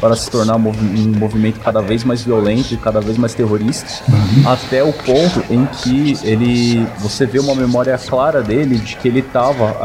[0.00, 0.72] para se tornar um
[1.18, 4.02] movimento cada vez mais violento e cada vez mais terrorista,
[4.46, 9.20] até o ponto em que ele, você vê uma memória clara dele de que ele
[9.20, 9.76] estava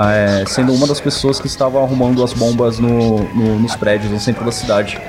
[0.47, 4.45] sendo uma das pessoas que estava arrumando as bombas no, no- nos prédios no centro
[4.45, 4.99] da cidade.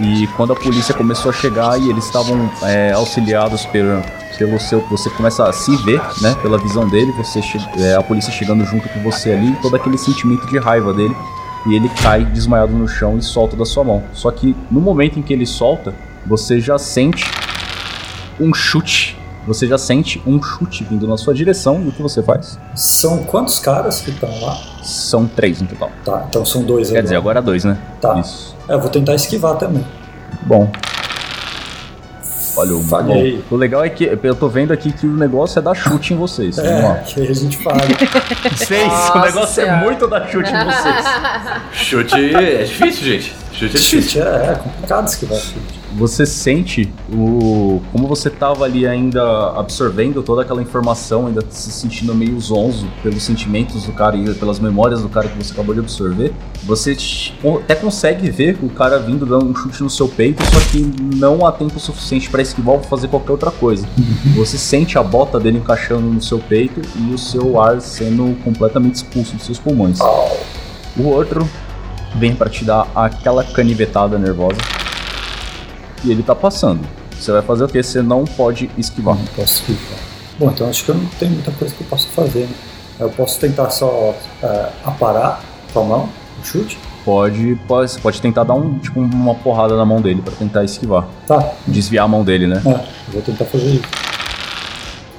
[0.00, 4.02] E quando a polícia começou a chegar e eles estavam é, auxiliados pelo,
[4.36, 4.80] pelo seu.
[4.90, 6.34] Você começa a se ver, né?
[6.42, 7.40] Pela visão dele, você
[7.78, 11.14] é, a polícia chegando junto com você ali, todo aquele sentimento de raiva dele.
[11.66, 14.02] E ele cai desmaiado no chão e solta da sua mão.
[14.12, 15.94] Só que no momento em que ele solta,
[16.26, 17.24] você já sente
[18.38, 19.16] um chute.
[19.46, 22.58] Você já sente um chute vindo na sua direção e o que você faz?
[22.74, 24.56] São quantos caras que estão lá?
[24.82, 25.90] São três no total.
[26.04, 27.78] Tá, então são dois Quer dizer, agora dois, né?
[28.00, 28.18] Tá.
[28.18, 28.56] Isso.
[28.66, 29.84] É, eu vou tentar esquivar também.
[30.42, 30.70] Bom.
[32.56, 33.42] Olha, o, Falhei.
[33.50, 36.16] o legal é que eu tô vendo aqui que o negócio é dar chute em
[36.16, 36.56] vocês.
[36.56, 36.94] Vamos É, lá.
[36.96, 37.78] que a gente fala.
[38.56, 41.04] Seis, Nossa o negócio é muito dar chute em vocês.
[41.72, 43.34] Chute é difícil, gente.
[43.52, 44.00] Chute é difícil.
[44.02, 45.83] Chute é, é complicado esquivar chute.
[45.96, 47.80] Você sente o.
[47.92, 53.22] Como você tava ali ainda absorvendo toda aquela informação, ainda se sentindo meio zonzo pelos
[53.22, 56.32] sentimentos do cara e pelas memórias do cara que você acabou de absorver,
[56.64, 56.96] você
[57.62, 60.78] até consegue ver o cara vindo dando um chute no seu peito, só que
[61.16, 63.86] não há tempo suficiente para esquivar ou fazer qualquer outra coisa.
[64.34, 68.96] Você sente a bota dele encaixando no seu peito e o seu ar sendo completamente
[68.96, 70.00] expulso dos seus pulmões.
[70.96, 71.48] O outro
[72.16, 74.58] vem para te dar aquela canivetada nervosa
[76.04, 76.80] e ele tá passando.
[77.18, 77.82] Você vai fazer o que?
[77.82, 79.16] Você não pode esquivar.
[79.16, 79.98] Não posso esquivar.
[80.38, 82.40] Bom, então acho que eu não tenho muita coisa que eu posso fazer.
[82.40, 82.54] Né?
[83.00, 86.08] Eu posso tentar só é, aparar com a mão,
[86.40, 86.78] o chute.
[87.04, 91.06] Pode, pode, pode tentar dar um, tipo, uma porrada na mão dele para tentar esquivar.
[91.26, 92.62] Tá, Desviar a mão dele, né?
[92.66, 93.84] é, vou tentar fazer isso.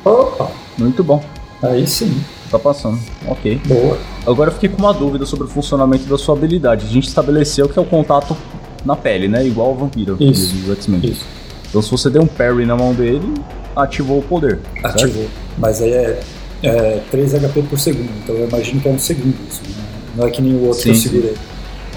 [0.04, 1.24] Opa, Muito bom.
[1.62, 3.00] aí sim, Tá passando.
[3.28, 3.60] Ok.
[3.66, 3.98] boa.
[4.26, 6.86] Agora eu fiquei com uma dúvida sobre o funcionamento da sua habilidade.
[6.86, 8.38] A gente estabeleceu que é o contato
[8.86, 9.46] na pele, né?
[9.46, 10.54] Igual o vampiro Isso.
[10.58, 11.02] do X-Men.
[11.04, 11.26] Isso,
[11.70, 13.34] Então se você der um parry na mão dele,
[13.76, 14.60] ativou o poder.
[14.82, 14.96] certo?
[15.04, 15.26] ativou.
[15.58, 16.20] Mas aí é
[16.64, 19.84] é 3 HP por segundo, então eu imagino que é um segundo isso, né?
[20.16, 21.34] Não é que nem o outro Sim, que eu sim.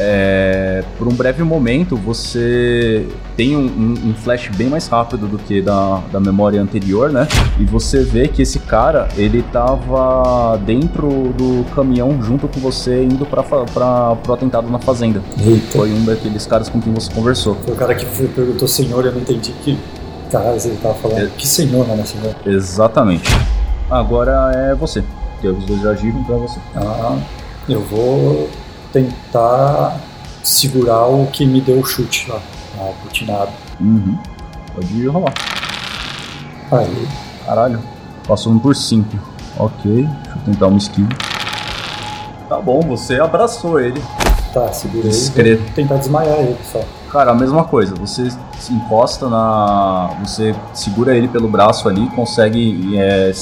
[0.01, 3.07] É, por um breve momento, você
[3.37, 7.27] tem um, um- um flash bem mais rápido do que da, da memória anterior, né?
[7.59, 13.27] E você vê que esse cara, ele tava dentro do caminhão junto com você, indo
[13.27, 15.21] pra, pra, pro atentado na fazenda.
[15.45, 15.79] Eita.
[15.79, 17.57] Foi um daqueles caras com quem você conversou.
[17.65, 19.77] Foi o cara que perguntou senhor, eu não entendi que
[20.31, 21.19] caras ele tava falando.
[21.23, 21.31] É.
[21.37, 22.35] Que senhor, né, senhor?
[22.47, 23.29] Exatamente.
[23.91, 25.03] Agora é você.
[25.33, 26.59] Porque os dois já agiram pra você.
[26.77, 27.17] Ah,
[27.69, 28.49] eu vou
[28.93, 29.99] tentar
[30.43, 32.41] segurar o que me deu o chute lá,
[32.79, 33.51] a butinada.
[33.81, 34.19] Uhum.
[34.75, 35.35] Pode rolar.
[36.71, 37.09] Aí,
[37.45, 37.83] Caralho.
[38.27, 39.19] Passou um por 5.
[39.59, 39.91] Ok.
[39.93, 41.09] Deixa eu tentar uma skill.
[42.49, 44.01] Tá bom, você abraçou ele.
[44.55, 45.11] tá, segurei.
[45.11, 45.63] Discreto.
[45.63, 46.81] Vou tentar desmaiar ele só.
[47.11, 47.95] Cara, a mesma coisa.
[47.97, 50.11] Você se encosta na.
[50.25, 52.99] Você segura ele pelo braço ali, consegue.
[52.99, 53.33] é,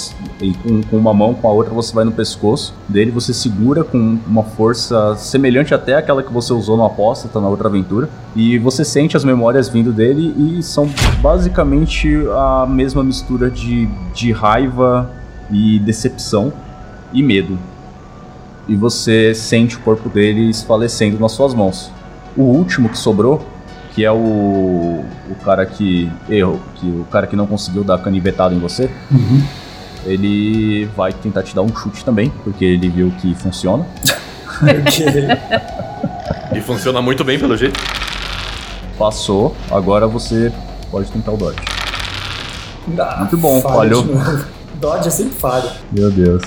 [0.62, 4.18] com, com uma mão, com a outra você vai no pescoço dele, você segura com
[4.26, 8.08] uma força semelhante até aquela que você usou no aposta, tá na outra aventura.
[8.34, 10.88] E você sente as memórias vindo dele e são
[11.20, 15.10] basicamente a mesma mistura de, de raiva
[15.50, 16.52] e decepção
[17.12, 17.58] e medo.
[18.68, 21.90] E você sente o corpo dele esfalecendo nas suas mãos.
[22.36, 23.44] O último que sobrou,
[23.94, 24.16] que é o,
[25.30, 28.90] o cara que errou, que o cara que não conseguiu dar canivetada em você,
[30.04, 33.86] ele vai tentar te dar um chute também, porque ele viu que funciona.
[36.54, 37.78] E funciona muito bem, pelo jeito.
[38.96, 40.50] Passou, agora você
[40.90, 41.58] pode tentar o dodge.
[42.98, 44.04] Ah, Muito bom, falhou.
[44.76, 45.70] Dodge é sempre falha.
[45.92, 46.42] Meu Deus.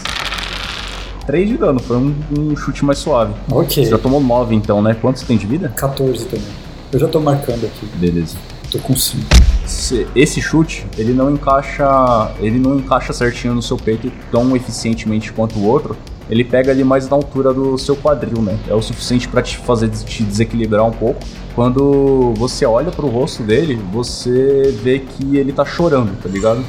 [1.30, 3.34] 3 de dano, foi um, um chute mais suave.
[3.52, 3.84] Ok.
[3.86, 4.96] Você já tomou 9 então, né?
[5.00, 5.72] Quanto você tem de vida?
[5.78, 6.44] 14 também.
[6.92, 7.86] Eu já tô marcando aqui.
[7.98, 8.36] Beleza.
[8.72, 9.24] Tô com 5.
[9.64, 15.32] Se- Esse chute, ele não encaixa, ele não encaixa certinho no seu peito tão eficientemente
[15.32, 15.96] quanto o outro.
[16.32, 18.58] Ele pega ali mais na altura do seu quadril, né?
[18.68, 21.20] É o suficiente pra te fazer te desequilibrar um pouco.
[21.54, 26.64] Quando você olha pro rosto dele, você vê que ele tá chorando, tá ligado?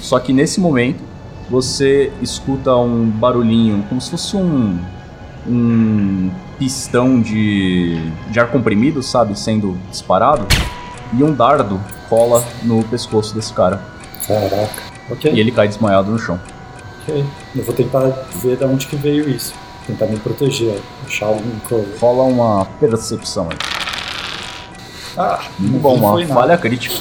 [0.00, 1.02] Só que nesse momento,
[1.54, 4.76] você escuta um barulhinho, como se fosse um
[5.46, 10.46] um pistão de, de ar comprimido, sabe, sendo disparado,
[11.12, 13.80] e um dardo cola no pescoço desse cara.
[14.26, 14.82] Caraca.
[15.10, 15.32] Ok.
[15.32, 16.40] E ele cai desmaiado no chão.
[17.02, 17.24] Ok.
[17.54, 18.08] Eu vou tentar
[18.42, 19.52] ver de onde que veio isso.
[19.86, 21.94] Tentar me proteger, achar algum coisa.
[22.00, 23.58] Rola uma percepção aí.
[25.16, 26.96] Ah, Muito bom, uma falha crítica.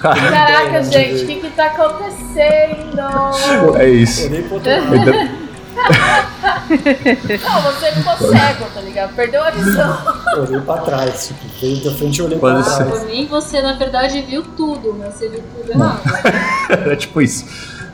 [0.00, 3.02] Cara, Caraca, Onde gente, o que que tá acontecendo?
[3.76, 4.28] é isso.
[6.68, 9.14] Não, você ficou cego, tá ligado?
[9.14, 9.98] Perdeu a visão.
[10.36, 11.28] Olhei pra trás.
[11.28, 12.90] Tipo, veio da frente e olhei Pode pra trás.
[12.90, 16.00] Por mim, você na verdade viu tudo, mas você viu tudo errado.
[16.90, 17.44] É tipo isso.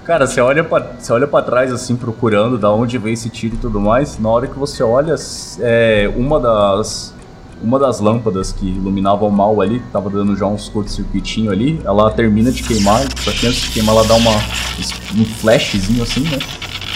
[0.04, 3.54] Cara, você olha, pra, você olha pra trás, assim, procurando da onde veio esse tiro
[3.54, 4.18] e tudo mais.
[4.18, 5.14] Na hora que você olha,
[5.60, 7.14] é, uma das.
[7.62, 12.52] Uma das lâmpadas que iluminavam mal ali, tava dando já uns curto-circuitinho ali, ela termina
[12.52, 16.38] de queimar, só que antes de queimar ela dá uma, um flashzinho assim, né?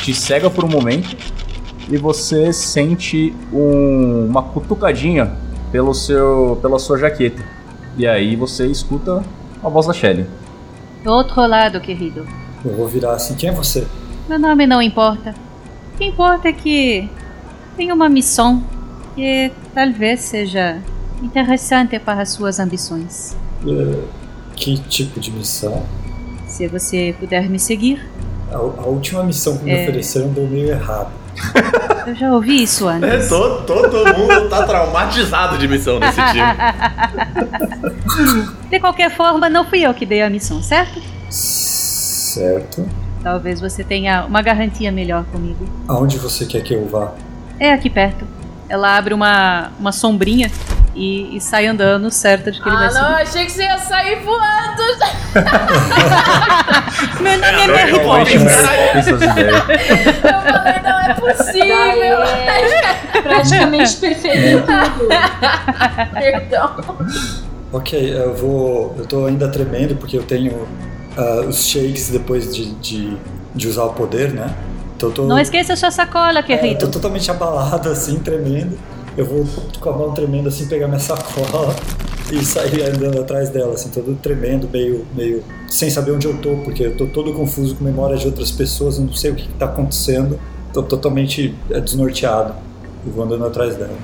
[0.03, 1.17] Te cega por um momento
[1.91, 5.33] e você sente um- uma cutucadinha
[5.73, 7.43] pelo seu, pela sua jaqueta.
[7.97, 9.23] E aí você escuta
[9.63, 10.27] a voz da Shelly.
[11.03, 12.27] Do outro lado, querido.
[12.65, 13.35] Eu vou virar assim.
[13.35, 13.87] Quem é você?
[14.29, 15.35] Meu nome não importa.
[15.95, 17.09] O que importa é que
[17.77, 18.63] tenho uma missão
[19.19, 20.79] que talvez seja
[21.21, 23.37] interessante para suas ambições.
[23.67, 23.99] Eh,
[24.55, 25.83] que tipo de missão?
[26.47, 28.01] Se você puder me seguir,
[28.53, 29.83] A, a última missão que me É.
[29.83, 31.11] ofereceram deu meio errado.
[32.07, 33.29] eu já ouvi isso É, antes.
[33.29, 36.41] todo, todo mundo tá traumatizado de missão nesse time.
[38.71, 41.01] De qualquer forma, não fui eu que dei a missão, certo?
[41.31, 42.87] Certo.
[43.23, 45.65] Talvez você tenha uma garantia melhor comigo.
[45.89, 47.13] Aonde você quer que eu vá?
[47.59, 48.25] É aqui perto.
[48.69, 50.51] Ela abre uma, uma sombrinha
[50.95, 53.23] e, e sai andando, certa de que ele Ah, vai não, seguir.
[53.23, 54.83] achei que você ia sair voando.
[57.21, 58.43] Meu nome é Mary eu acho Poppins.
[59.05, 62.19] Eu falei, não é possível.
[62.47, 65.09] Daí, praticamente perfeito tudo.
[66.15, 66.99] Perdão.
[67.73, 68.95] Ok, eu vou.
[68.99, 70.67] Eu tô ainda tremendo porque eu tenho
[71.17, 73.17] ah, os shakes depois de, de,
[73.55, 74.51] de usar o poder, né?
[75.01, 75.27] Eu tô.
[75.27, 76.89] Não esqueça sua sacola, é, eu tô querido.
[76.89, 78.77] totalmente abalado, assim, tremendo.
[79.17, 79.45] Eu vou
[79.81, 81.75] com a mão tremendo assim, pegar minha sacola
[82.31, 86.57] e sair andando atrás dela, assim, todo tremendo, meio, meio sem saber onde eu tô,
[86.59, 89.55] porque eu tô todo confuso com memória de outras pessoas, não sei o que, que
[89.55, 90.39] tá acontecendo,
[90.73, 92.55] tô totalmente é, desnorteado
[93.07, 93.97] e vou andando atrás dela.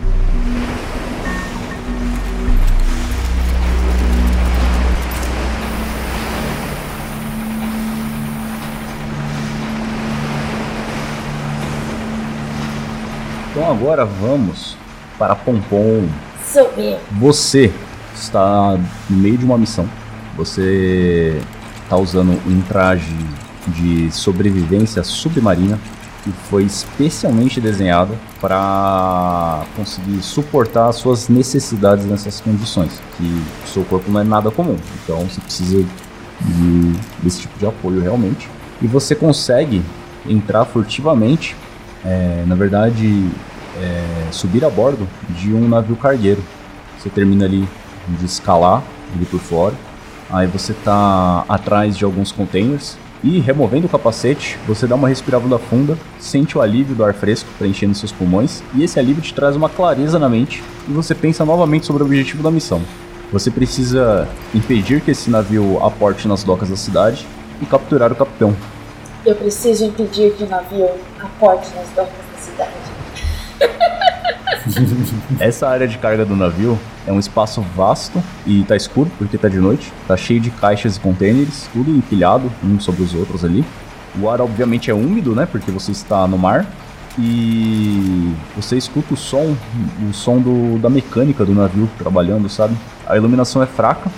[13.54, 14.76] Então agora vamos
[15.16, 16.08] para Pompom.
[16.44, 16.98] Sou eu.
[17.20, 17.72] Você
[18.12, 18.76] está
[19.08, 19.88] no meio de uma missão.
[20.36, 21.40] Você
[21.84, 23.16] está usando um traje
[23.68, 25.78] de sobrevivência submarina
[26.24, 33.00] que foi especialmente desenhado para conseguir suportar as suas necessidades nessas condições.
[33.16, 35.86] Que o seu corpo não é nada comum, então você precisa
[36.40, 38.50] de, desse tipo de apoio realmente.
[38.82, 39.80] E você consegue
[40.28, 41.54] entrar furtivamente,
[42.04, 43.28] é, na verdade,
[43.80, 46.42] é, subir a bordo de um navio cargueiro.
[46.98, 47.68] Você termina ali
[48.08, 48.82] de escalar
[49.14, 49.74] ali por fora.
[50.30, 55.58] Aí você tá atrás de alguns containers e removendo o capacete, você dá uma respirada
[55.58, 59.56] funda, sente o alívio do ar fresco preenchendo seus pulmões e esse alívio te traz
[59.56, 62.82] uma clareza na mente e você pensa novamente sobre o objetivo da missão.
[63.32, 67.26] Você precisa impedir que esse navio aporte nas docas da cidade
[67.62, 68.54] e capturar o capitão.
[69.24, 72.72] Eu preciso impedir que o navio aporte nas docas da cidade.
[75.40, 79.48] Essa área de carga do navio é um espaço vasto e tá escuro porque tá
[79.48, 79.92] de noite.
[80.06, 83.64] Tá cheio de caixas e containers, tudo empilhado uns sobre os outros ali.
[84.20, 85.46] O ar obviamente é úmido, né?
[85.50, 86.66] Porque você está no mar.
[87.18, 89.56] E você escuta o som,
[90.08, 92.76] o som do, da mecânica do navio trabalhando, sabe?
[93.06, 94.10] A iluminação é fraca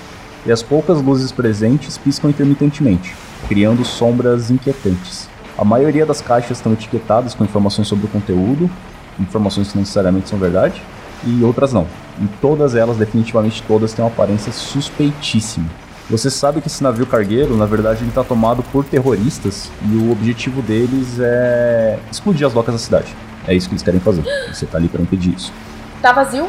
[0.47, 3.15] e as poucas luzes presentes piscam intermitentemente,
[3.49, 5.29] criando sombras inquietantes.
[5.57, 8.71] A maioria das caixas estão etiquetadas com informações sobre o conteúdo
[9.21, 10.83] informações que não necessariamente são verdade
[11.25, 11.87] e outras não.
[12.21, 15.67] E todas elas, definitivamente todas, têm uma aparência suspeitíssima.
[16.09, 20.13] Você sabe que esse navio cargueiro, na verdade, ele está tomado por terroristas e o
[20.13, 23.17] objetivo deles é explodir as docas da cidade.
[23.47, 24.23] É isso que eles querem fazer.
[24.53, 25.53] Você está ali para impedir isso.
[26.01, 26.49] Tá vazio?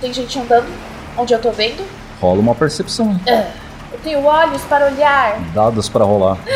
[0.00, 0.66] Tem gente andando?
[1.16, 1.84] Onde eu tô vendo?
[2.20, 3.20] Rola uma percepção.
[3.28, 3.65] Ah, eu
[4.06, 5.40] tenho olhos para olhar.
[5.52, 6.38] Dados para rolar.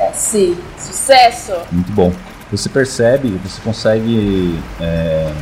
[0.00, 0.56] É sim.
[0.78, 1.52] Sucesso!
[1.72, 2.12] Muito bom.
[2.52, 5.32] Você percebe, você consegue, é,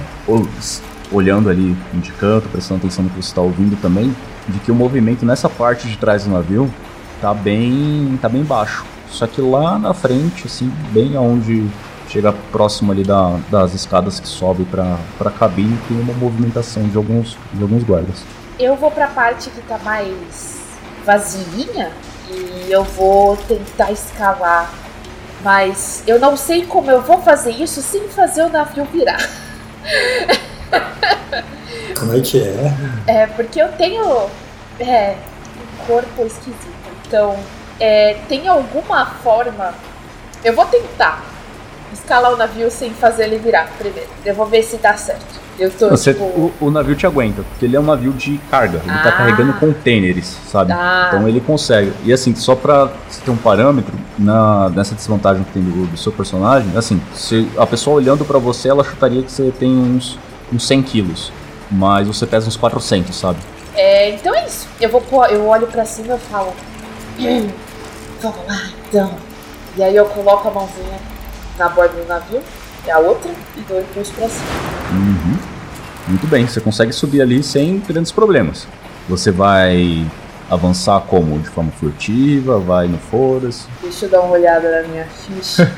[1.12, 4.16] olhando ali de canto, prestando atenção no que você está ouvindo também,
[4.48, 6.72] de que o movimento nessa parte de trás do navio
[7.20, 8.82] tá bem, tá bem baixo.
[9.10, 11.68] Só que lá na frente, assim, bem aonde
[12.08, 16.96] chega próximo ali da, das escadas que sobe para a cabine, tem uma movimentação de
[16.96, 18.24] alguns, de alguns guardas.
[18.58, 20.56] Eu vou para a parte que tá mais
[21.04, 21.92] vazinha
[22.30, 24.72] e eu vou tentar escalar
[25.46, 29.20] mas eu não sei como eu vou fazer isso sem fazer o navio virar.
[31.96, 32.74] Como é que é?
[33.06, 34.28] É, porque eu tenho
[34.80, 35.14] é,
[35.56, 36.76] um corpo esquisito.
[37.06, 37.38] Então,
[37.78, 39.72] é, tem alguma forma.
[40.44, 41.24] Eu vou tentar
[41.92, 44.10] escalar o navio sem fazer ele virar primeiro.
[44.24, 45.45] Eu vou ver se dá certo.
[45.58, 46.24] Eu tô, Você, tipo...
[46.24, 48.78] o, o, navio te aguenta, porque ele é um navio de carga.
[48.84, 49.02] Ele tá Ah.
[49.04, 50.72] tá carregando containers, sabe?
[50.72, 51.06] Ah.
[51.08, 51.92] Então ele consegue.
[52.04, 55.96] E assim, só pra você ter um parâmetro, na, nessa desvantagem que tem do, do
[55.96, 60.18] seu personagem, assim, se a pessoa olhando pra você, ela chutaria que você tem uns,
[60.52, 61.32] uns 100 quilos.
[61.70, 63.38] Mas você pesa uns 400, sabe?
[63.74, 64.68] É, então é isso.
[64.80, 66.52] Eu vou eu olho pra cima e falo.
[67.18, 67.48] "Hum,
[68.22, 69.14] Vamos lá, então.
[69.76, 70.98] E aí eu coloco a mãozinha
[71.58, 72.40] na borda do navio,
[72.86, 74.44] e a outra, e dou impulso pra cima.
[74.92, 75.35] Uhum.
[76.08, 78.68] Muito bem, você consegue subir ali sem grandes problemas.
[79.08, 80.06] Você vai
[80.48, 81.40] avançar como?
[81.40, 83.66] De forma furtiva, vai no foda-se.
[83.82, 85.66] Deixa eu dar uma olhada na minha ficha.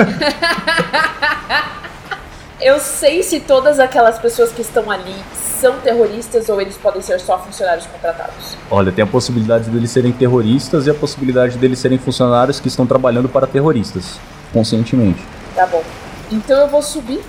[2.60, 7.18] eu sei se todas aquelas pessoas que estão ali são terroristas ou eles podem ser
[7.20, 8.54] só funcionários contratados.
[8.70, 12.86] Olha, tem a possibilidade deles serem terroristas e a possibilidade deles serem funcionários que estão
[12.86, 14.20] trabalhando para terroristas,
[14.52, 15.24] conscientemente.
[15.54, 15.82] Tá bom.
[16.30, 17.22] Então eu vou subir.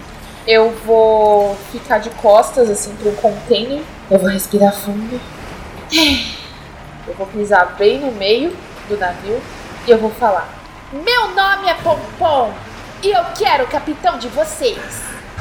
[0.49, 3.83] Eu vou ficar de costas, assim, pro container.
[4.09, 5.21] Eu vou respirar fundo.
[7.07, 8.51] Eu vou pisar bem no meio
[8.89, 9.39] do navio.
[9.85, 10.49] E eu vou falar:
[10.91, 12.51] Meu nome é Pompom.
[13.03, 14.79] E eu quero o capitão de vocês.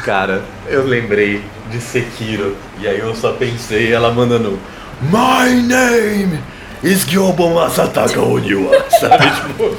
[0.04, 2.54] Cara, eu lembrei de Sekiro.
[2.78, 4.60] E aí eu só pensei ela mandando
[5.00, 6.38] My name
[6.82, 8.84] is Gyobo Masataka Oniwa.
[9.00, 9.76] Sabe, tipo...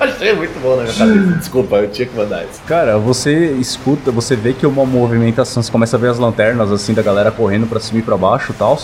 [0.00, 1.38] achei muito bom na minha cabeça.
[1.38, 2.60] Desculpa, eu tinha que mandar isso.
[2.66, 6.94] Cara, você escuta, você vê que uma movimentação, você começa a ver as lanternas assim
[6.94, 8.78] da galera correndo pra cima e pra baixo e tal.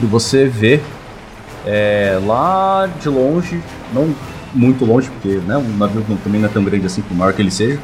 [0.00, 0.80] E você vê
[1.66, 3.62] é, lá de longe,
[3.92, 4.14] não
[4.54, 7.42] muito longe, porque né, o navio também não é tão grande assim, por maior que
[7.42, 7.78] ele seja.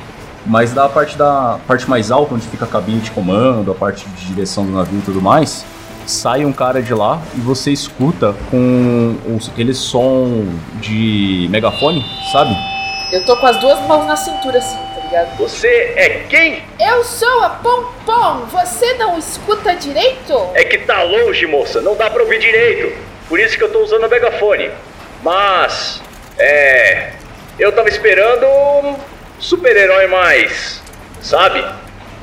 [0.45, 4.09] Mas da parte da parte mais alta, onde fica a cabine de comando, a parte
[4.09, 5.64] de direção do navio e tudo mais,
[6.07, 10.44] sai um cara de lá e você escuta com os- aquele som
[10.80, 12.55] de megafone, sabe?
[13.12, 15.36] Eu tô com as duas mãos na cintura, assim, tá ligado?
[15.38, 16.62] Você é quem?
[16.80, 18.46] Eu sou a Pompom.
[18.50, 20.34] Você não escuta direito?
[20.55, 22.96] É que tá longe, moça, não dá pra ouvir direito.
[23.28, 24.70] Por isso que eu tô usando o megafone.
[25.22, 26.03] Mas,
[26.38, 27.12] é.
[27.59, 28.96] Eu tava esperando
[29.38, 30.82] super-herói mais.
[31.20, 31.62] Sabe?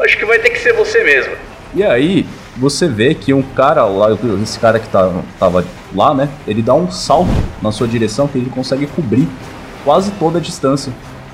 [0.01, 1.33] Acho que vai ter que ser você mesmo.
[1.75, 2.25] E aí,
[2.59, 4.09] você vê que um cara lá,
[4.43, 5.63] esse cara que tá, tava
[5.95, 6.27] lá, né?
[6.45, 7.31] Ele dá um salto
[7.61, 9.27] na sua direção que ele consegue cobrir
[9.85, 10.91] quase toda a distância.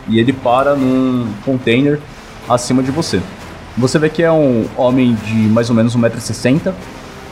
[0.07, 1.99] E ele para num container
[2.47, 3.19] acima de você.
[3.76, 6.71] Você vê que é um homem de mais ou menos 1,60m.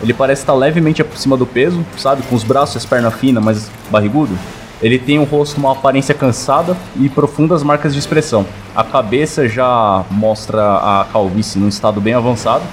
[0.02, 2.24] Ele parece estar levemente acima do peso, sabe?
[2.24, 4.36] Com os braços e as pernas finas, mas barrigudo.
[4.82, 8.46] Ele tem um rosto, uma aparência cansada e profundas marcas de expressão.
[8.76, 12.64] A cabeça já mostra a calvície num estado bem avançado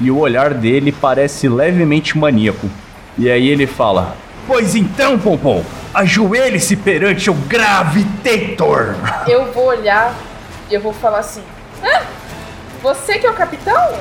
[0.00, 2.68] e o olhar dele parece levemente maníaco.
[3.18, 4.16] E aí ele fala:
[4.46, 8.94] Pois então, Pompom, ajoelhe-se perante o Gravitator.
[9.26, 10.14] Eu vou olhar
[10.70, 11.42] e eu vou falar assim:
[11.82, 12.02] ah,
[12.82, 13.94] Você que é o capitão?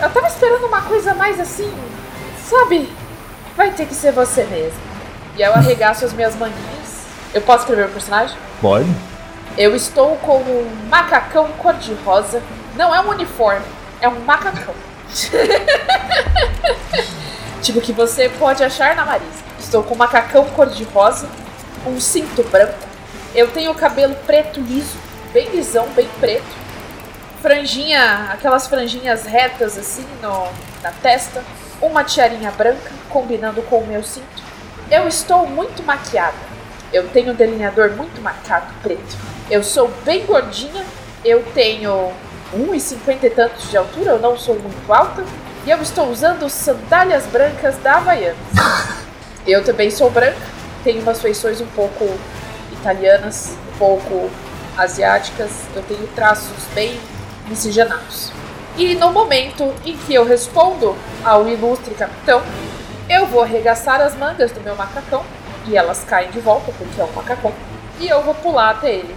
[0.00, 1.72] Eu tava esperando uma coisa mais assim,
[2.44, 2.88] sabe?
[3.56, 4.78] Vai ter que ser você mesmo.
[5.36, 7.06] E eu arregaço as minhas manguinhas.
[7.34, 8.36] Eu posso escrever o personagem?
[8.60, 8.88] Pode?
[9.56, 12.40] Eu estou com um macacão cor-de-rosa.
[12.76, 13.66] Não é um uniforme,
[14.00, 14.74] é um macacão.
[17.62, 19.48] tipo que você pode achar na Marisa.
[19.58, 21.28] Estou com um macacão cor-de-rosa,
[21.86, 22.78] um cinto branco.
[23.34, 24.96] Eu tenho cabelo preto liso,
[25.32, 26.58] bem lisão, bem preto.
[27.42, 30.48] Franjinha, aquelas franjinhas retas assim no,
[30.82, 31.42] na testa.
[31.80, 34.42] Uma tiarinha branca, combinando com o meu cinto.
[34.90, 36.36] Eu estou muito maquiada.
[36.92, 39.16] Eu tenho um delineador muito marcado, preto.
[39.50, 40.84] Eu sou bem gordinha.
[41.24, 42.12] Eu tenho
[42.54, 44.12] 1,50 e tantos de altura.
[44.12, 45.24] Eu não sou muito alta.
[45.66, 48.38] E eu estou usando sandálias brancas da Havaianas.
[49.46, 50.38] Eu também sou branca.
[50.84, 52.06] Tenho umas feições um pouco
[52.72, 54.30] italianas, um pouco
[54.76, 55.50] asiáticas.
[55.74, 56.98] Eu tenho traços bem
[57.48, 58.30] miscigenados.
[58.76, 62.42] E no momento em que eu respondo ao ilustre capitão,
[63.08, 65.24] eu vou arregaçar as mangas do meu macacão
[65.66, 67.52] e elas caem de volta, porque é um macacão.
[67.98, 69.14] E eu vou pular até ele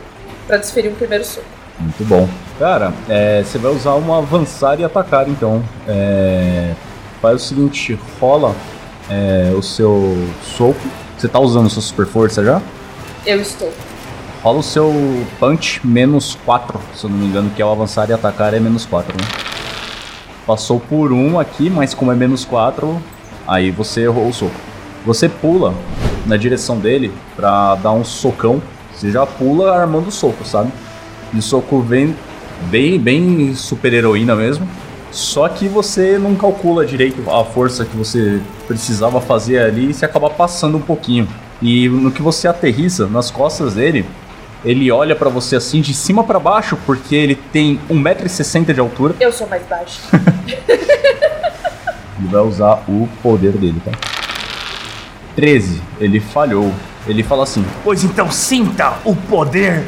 [0.48, 1.61] para desferir um primeiro soco.
[1.82, 2.30] Muito bom.
[2.60, 5.64] Cara, é, você vai usar uma avançar e atacar, então.
[5.88, 6.74] É,
[7.22, 8.56] faz o seguinte, rola
[9.10, 10.80] é, o seu soco.
[11.18, 12.62] Você tá usando sua super força já?
[13.26, 13.72] Eu estou.
[14.44, 14.92] Rola o seu
[15.40, 18.60] punch menos 4, se eu não me engano, que é o avançar e atacar é
[18.60, 19.28] menos 4, né?
[20.48, 23.00] Passou por um aqui, mas como é menos 4,
[23.48, 24.56] aí você errou o soco.
[25.06, 25.74] Você pula
[26.26, 28.62] na direção dele pra dar um socão.
[28.94, 30.72] Você já pula armando o soco, sabe?
[31.34, 32.16] E o soco vem
[32.70, 34.68] bem, bem super heroína mesmo.
[35.12, 40.06] Só que você não calcula direito a força que você precisava fazer ali e você
[40.06, 41.28] acaba passando um pouquinho.
[41.62, 44.06] E no que você aterriza nas costas dele,
[44.64, 49.16] ele olha pra você assim de cima pra baixo, porque ele tem 1,60m de altura.
[49.20, 50.00] Eu sou mais baixo.
[52.20, 53.92] e vai usar o poder dele, tá?
[55.36, 56.72] 13, ele falhou.
[57.08, 59.84] Ele fala assim: Pois então sinta o poder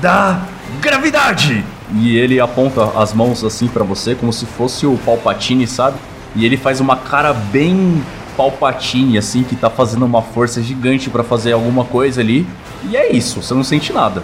[0.00, 0.46] da
[0.80, 1.64] gravidade.
[1.94, 5.98] E ele aponta as mãos assim pra você, como se fosse o Palpatine, sabe?
[6.36, 8.02] E ele faz uma cara bem
[8.36, 12.46] Palpatine, assim, que tá fazendo uma força gigante pra fazer alguma coisa ali.
[12.84, 14.22] E é isso, você não sente nada.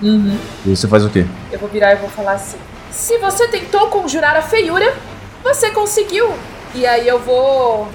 [0.00, 0.38] Uhum.
[0.64, 1.26] E você faz o quê?
[1.50, 2.56] Eu vou virar e vou falar assim:
[2.90, 4.94] Se você tentou conjurar a feiura,
[5.42, 6.32] você conseguiu.
[6.74, 7.88] E aí eu vou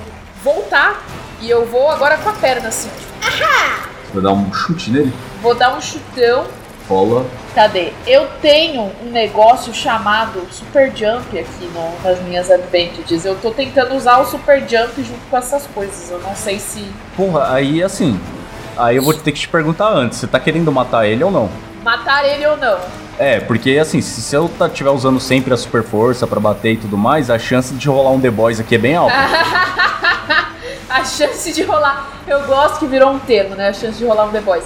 [0.43, 1.01] voltar
[1.41, 2.89] e eu vou agora com a perna assim.
[3.21, 3.87] Ahá!
[4.13, 5.13] Vai dar um chute nele?
[5.41, 6.45] Vou dar um chutão.
[6.87, 7.25] Rola.
[7.55, 7.93] Cadê?
[8.05, 13.23] Eu tenho um negócio chamado Super Jump aqui no, nas minhas advantages.
[13.23, 16.11] Eu tô tentando usar o Super Jump junto com essas coisas.
[16.11, 16.85] Eu não sei se.
[17.15, 18.19] Porra, aí assim.
[18.75, 21.49] Aí eu vou ter que te perguntar antes: você tá querendo matar ele ou não?
[21.81, 22.77] Matar ele ou não?
[23.17, 26.77] É, porque assim, se, se eu estiver usando sempre a super força pra bater e
[26.77, 29.15] tudo mais, a chance de rolar um The Boys aqui é bem alta.
[30.89, 32.09] a chance de rolar.
[32.27, 33.69] Eu gosto que virou um termo, né?
[33.69, 34.65] A chance de rolar um The Boys.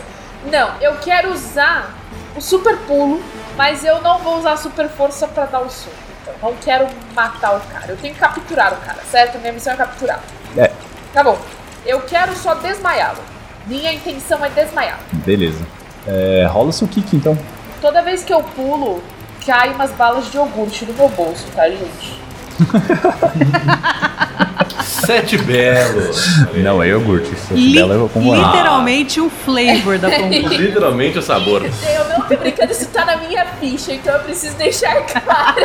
[0.51, 1.98] Não, eu quero usar
[2.39, 3.21] o super pulo,
[3.57, 5.95] mas eu não vou usar super força pra dar o soco.
[6.21, 7.85] Então, não quero matar o cara.
[7.89, 9.37] Eu tenho que capturar o cara, certo?
[9.39, 10.21] Minha missão é capturar.
[10.57, 10.71] É.
[11.13, 11.37] Tá bom.
[11.85, 13.19] Eu quero só desmaiá-lo.
[13.67, 15.01] Minha intenção é desmaiá-lo.
[15.11, 15.59] Beleza.
[16.07, 17.37] É, rola seu kick então.
[17.81, 19.03] Toda vez que eu pulo,
[19.45, 22.19] cai umas balas de iogurte no meu bolso, tá, gente?
[24.83, 26.25] Sete belos.
[26.55, 27.35] Não, é iogurte.
[27.35, 30.35] Sete belo é como Literalmente o flavor da pomba.
[30.49, 31.63] Literalmente o sabor.
[31.63, 35.55] Eu não tô brincando, isso tá na minha ficha, então eu preciso deixar claro.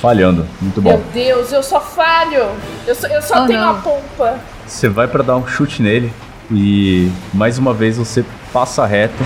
[0.00, 0.90] Falhando, muito bom.
[0.90, 2.46] Meu Deus, eu só falho.
[2.86, 3.70] Eu só, eu só Oh, tenho não.
[3.70, 4.38] a pompa.
[4.66, 6.12] Você vai pra dar um chute nele
[6.50, 9.22] e mais uma vez você passa reto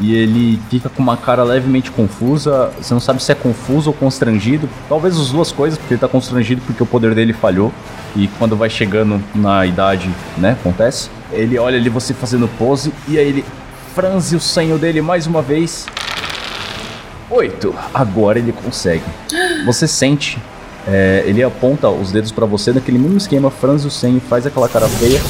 [0.00, 2.70] e ele fica com uma cara levemente confusa.
[2.80, 4.68] Você não sabe se é confuso ou constrangido.
[4.88, 7.72] Talvez as duas coisas, porque ele tá constrangido porque o poder dele falhou.
[8.14, 11.10] E quando vai chegando na idade, né, acontece.
[11.32, 13.44] Ele olha ali você fazendo pose e aí ele
[13.94, 15.86] franze o senho dele mais uma vez
[17.30, 17.74] Oito.
[17.92, 19.04] Agora ele consegue.
[19.64, 20.38] Você sente.
[20.86, 24.68] é, ele aponta os dedos pra você naquele mesmo esquema, franze o senho, faz aquela
[24.68, 25.20] cara feia.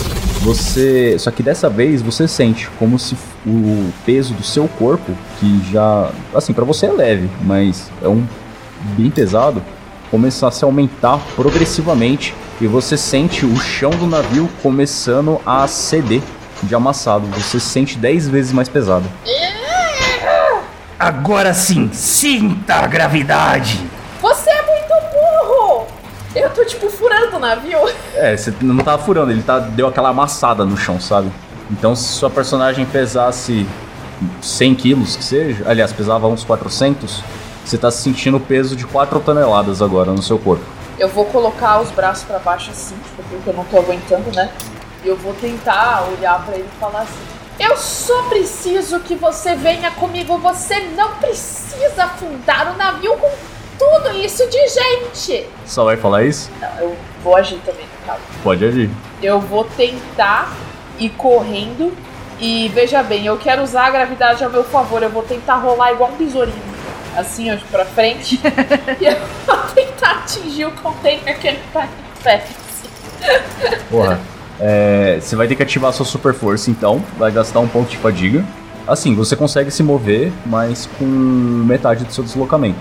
[0.46, 1.16] Você.
[1.18, 6.10] Só que dessa vez você sente como se o peso do seu corpo, que já.
[6.32, 8.24] Assim, pra você é leve, mas é um
[8.96, 9.60] bem pesado,
[10.08, 12.32] começasse a aumentar progressivamente.
[12.60, 16.22] E você sente o chão do navio começando a ceder
[16.62, 17.26] de amassado.
[17.26, 19.04] Você se sente 10 vezes mais pesado.
[20.96, 23.80] Agora sim, sinta a gravidade.
[24.22, 24.75] Você é!
[26.36, 27.78] Eu tô tipo furando o navio.
[28.14, 31.32] É, você não tava furando, ele tá, deu aquela amassada no chão, sabe?
[31.70, 33.66] Então, se sua personagem pesasse
[34.42, 37.22] 100 quilos, que seja, aliás, pesava uns 400,
[37.64, 40.62] você tá sentindo o peso de 4 toneladas agora no seu corpo.
[40.98, 44.52] Eu vou colocar os braços pra baixo assim, porque eu não tô aguentando, né?
[45.02, 47.14] E eu vou tentar olhar pra ele e falar assim:
[47.58, 50.36] Eu só preciso que você venha comigo.
[50.38, 53.30] Você não precisa afundar o navio com
[53.78, 55.46] tudo isso de gente.
[55.64, 56.50] Só vai falar isso?
[56.60, 58.20] Não, eu vou agir também, no caso.
[58.42, 58.90] Pode agir.
[59.22, 60.52] Eu vou tentar
[60.98, 61.92] ir correndo.
[62.38, 65.02] E veja bem, eu quero usar a gravidade a meu favor.
[65.02, 66.76] Eu vou tentar rolar igual um besourinho.
[67.16, 68.38] Assim, ó, pra frente.
[69.00, 69.16] e eu
[69.46, 72.44] vou tentar atingir o container que ele tá em pé.
[73.90, 74.20] Porra.
[74.58, 77.02] É, você vai ter que ativar a sua super força, então.
[77.18, 78.44] Vai gastar um ponto de fadiga.
[78.86, 82.78] Assim, você consegue se mover, mas com metade do seu deslocamento.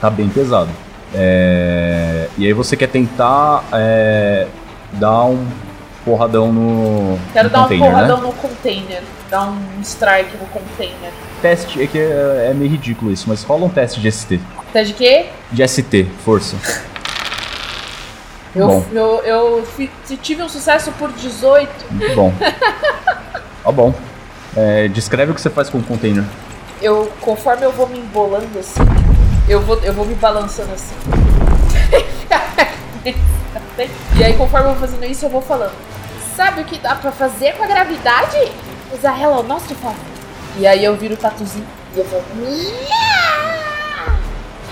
[0.00, 0.70] Tá bem pesado.
[1.14, 4.46] É, e aí você quer tentar é,
[4.92, 5.46] dar um
[6.04, 8.22] porradão no, Quero no dar um container, porradão né?
[8.22, 9.02] no container.
[9.30, 11.12] Dar um strike no container.
[11.42, 14.40] Teste, é que é, é meio ridículo isso, mas rola um teste de ST.
[14.72, 15.26] Tá de quê?
[15.52, 16.56] De ST, força.
[18.54, 18.84] Eu, Bom.
[18.92, 19.68] eu, eu
[20.22, 21.70] tive um sucesso por 18.
[21.90, 22.32] Muito bom.
[23.62, 23.92] Tá bom.
[24.56, 26.24] É, descreve o que você faz com o container.
[26.80, 28.80] Eu, conforme eu vou me embolando assim,
[29.50, 30.94] eu vou, eu vou me balançando assim.
[34.16, 35.72] e aí, conforme eu vou fazendo isso, eu vou falando.
[36.36, 38.36] Sabe o que dá pra fazer com a gravidade?
[38.96, 39.96] Usar ela ao nosso favor.
[40.56, 42.22] E aí eu viro o tatuzinho e eu vou.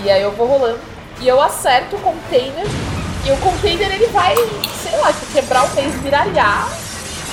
[0.01, 0.79] E aí eu vou rolando.
[1.19, 2.65] E eu acerto o container.
[3.25, 4.33] E o container ele vai,
[4.81, 6.69] sei lá, quebrar o mês, viralhar.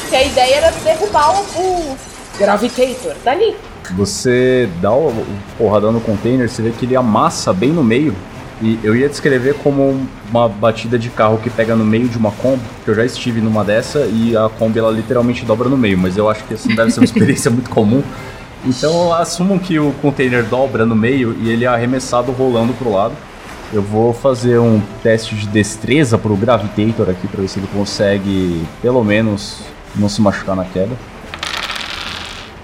[0.09, 1.99] Que a ideia era derrubar o, o
[2.39, 3.57] Gravitator dali.
[3.95, 5.13] Você dá o,
[5.59, 8.15] porradão no container, você vê que ele amassa bem no meio.
[8.61, 12.31] E eu ia descrever como uma batida de carro que pega no meio de uma
[12.31, 15.99] Kombi, que eu já estive numa dessa e a Kombi ela literalmente dobra no meio,
[15.99, 18.03] mas eu acho que isso deve ser uma experiência muito comum.
[18.65, 23.15] Então assumam que o container dobra no meio e ele é arremessado rolando pro lado.
[23.73, 28.65] Eu vou fazer um teste de destreza pro Gravitator aqui pra ver se ele consegue
[28.81, 29.61] pelo menos
[29.95, 30.97] não se machucar na queda.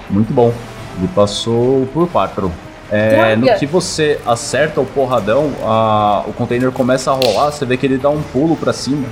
[0.09, 0.53] Muito bom.
[0.99, 2.51] Ele passou por 4.
[2.91, 7.77] É, no que você acerta o porradão, a- o container começa a rolar, você vê
[7.79, 9.07] que ele dá um pulo pra cima.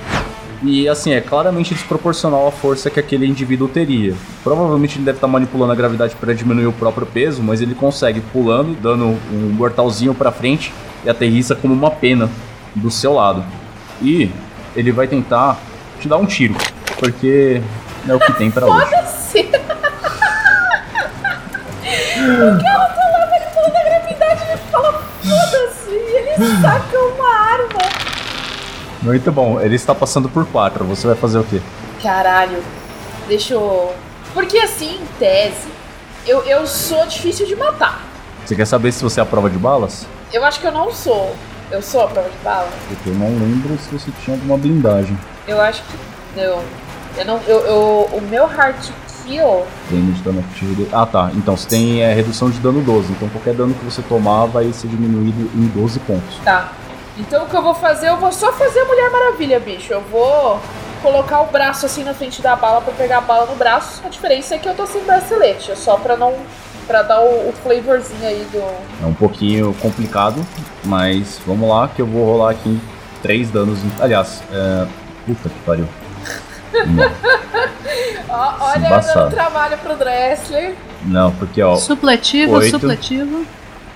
[0.63, 4.13] E assim, é claramente desproporcional à força que aquele indivíduo teria.
[4.43, 8.21] Provavelmente ele deve estar manipulando a gravidade para diminuir o próprio peso, mas ele consegue
[8.21, 10.71] pulando, dando um mortalzinho pra frente
[11.03, 12.29] e aterrissa como uma pena
[12.75, 13.43] do seu lado.
[13.99, 14.29] E
[14.75, 15.57] ele vai tentar
[15.99, 16.53] te dar um tiro,
[16.99, 17.59] porque
[18.07, 18.85] é o que tem pra hoje.
[22.21, 24.93] O cara tá lá manipulando a gravidade e fala
[25.23, 25.89] foda-se!
[25.89, 27.81] E ele saca uma arma.
[29.01, 31.59] Muito bom, ele está passando por 4, você vai fazer o quê?
[32.03, 32.63] Caralho,
[33.27, 33.93] deixa eu.
[34.33, 35.67] Porque assim, em tese,
[36.27, 38.01] eu, eu sou difícil de matar.
[38.45, 40.05] Você quer saber se você é a prova de balas?
[40.31, 41.35] Eu acho que eu não sou.
[41.71, 42.69] Eu sou a prova de bala?
[42.87, 45.17] Porque eu não lembro se você tinha alguma blindagem.
[45.47, 45.97] Eu acho que.
[46.35, 46.61] Não.
[47.17, 47.41] Eu não.
[47.47, 48.75] Eu, eu, o meu hard
[49.89, 53.11] Dano de dano de- Ah tá, então você tem é, redução de dano 12.
[53.13, 56.37] Então qualquer dano que você tomar vai ser diminuído em 12 pontos.
[56.43, 56.71] Tá.
[57.17, 58.09] Então o que eu vou fazer?
[58.09, 59.91] Eu vou só fazer a Mulher Maravilha, bicho.
[59.93, 60.59] Eu vou
[61.03, 64.01] colocar o braço assim na frente da bala pra pegar a bala no braço.
[64.05, 65.71] A diferença é que eu tô sem bracelete.
[65.71, 66.33] É só pra não.
[66.87, 68.59] pra dar o, o flavorzinho aí do.
[69.03, 70.45] É um pouquinho complicado,
[70.85, 72.79] mas vamos lá que eu vou rolar aqui
[73.21, 73.79] 3 danos.
[73.99, 74.87] Aliás, é...
[75.25, 75.87] Puta que pariu.
[76.73, 77.11] Não,
[78.29, 80.75] Ó, olha, eu dando trabalho pro Dressler.
[81.05, 82.71] não porque ó, Supletivo, Oito.
[82.71, 83.45] supletivo.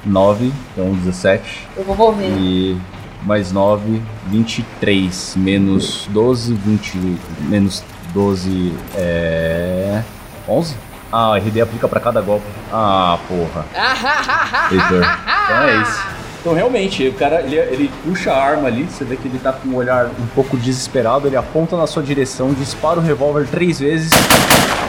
[0.05, 1.67] 9, então 17.
[1.77, 2.27] Eu vou morrer.
[2.37, 2.77] E
[3.23, 5.33] mais 9, 23.
[5.37, 6.97] Menos 12, 20.
[7.41, 10.03] Menos 12 é.
[10.47, 10.75] 11?
[11.11, 12.45] Ah, RD aplica pra cada golpe.
[12.71, 13.65] Ah, porra.
[14.71, 15.01] Heitor.
[15.45, 16.14] Então é isso.
[16.45, 19.51] Então realmente, o cara ele, ele puxa a arma ali, você vê que ele tá
[19.51, 23.79] com um olhar um pouco desesperado, ele aponta na sua direção, dispara o revólver três
[23.79, 24.11] vezes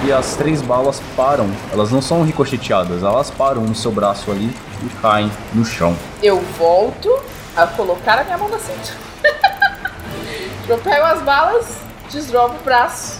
[0.06, 1.50] e as três balas param.
[1.72, 4.54] Elas não são ricocheteadas, elas param no seu braço ali
[4.84, 5.96] e caem no chão.
[6.22, 7.08] Eu volto
[7.56, 8.98] a colocar a minha mão na cintura.
[10.68, 11.78] eu pego as balas,
[12.10, 13.18] desdobro o braço.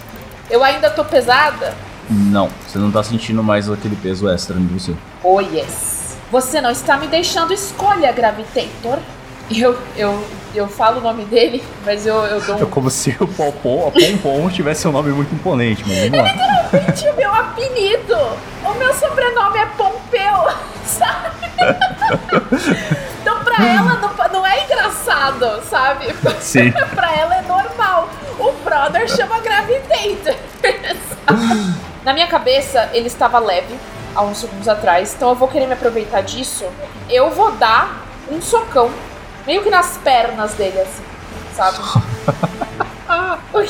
[0.51, 1.75] Eu ainda tô pesada?
[2.11, 4.95] Não, você não tá sentindo mais aquele peso extra em você.
[5.25, 5.96] Oh yes.
[6.31, 8.99] Você não está me deixando escolha, Gravitator.
[9.49, 12.63] Eu, eu, eu falo o nome dele, mas eu, eu dou um...
[12.63, 16.33] É como se o Pompom, a Pompom tivesse um nome muito imponente, vamos lá.
[16.33, 18.17] Literalmente o meu apelido.
[18.65, 20.49] O meu sobrenome é Pompeu,
[20.85, 21.37] sabe?
[23.21, 26.07] então pra ela não, não é engraçado, sabe?
[26.41, 26.73] Sim.
[26.93, 28.09] pra ela é normal.
[28.41, 30.35] O brother chama Gravitator.
[32.05, 33.77] Na minha cabeça, ele estava leve
[34.17, 36.65] há uns segundos atrás, então eu vou querer me aproveitar disso.
[37.09, 38.91] Eu vou dar um socão,
[39.47, 41.03] meio que nas pernas dele, assim,
[41.55, 41.79] sabe?
[43.53, 43.67] Ui.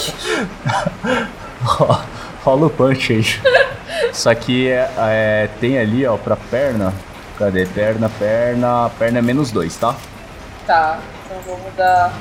[2.44, 4.10] Rola o punch aí.
[4.10, 6.94] Isso aqui é, é- tem ali, ó, pra perna.
[7.38, 7.66] Cadê?
[7.66, 8.90] Perna, perna.
[8.98, 9.94] Perna é menos dois, tá?
[10.66, 12.12] Tá, então vamos dar.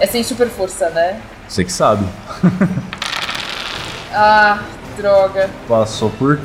[0.00, 1.20] É sem super força, né?
[1.48, 2.04] Você que sabe.
[4.12, 4.58] Ah,
[4.96, 5.48] droga.
[5.68, 6.40] Passou por,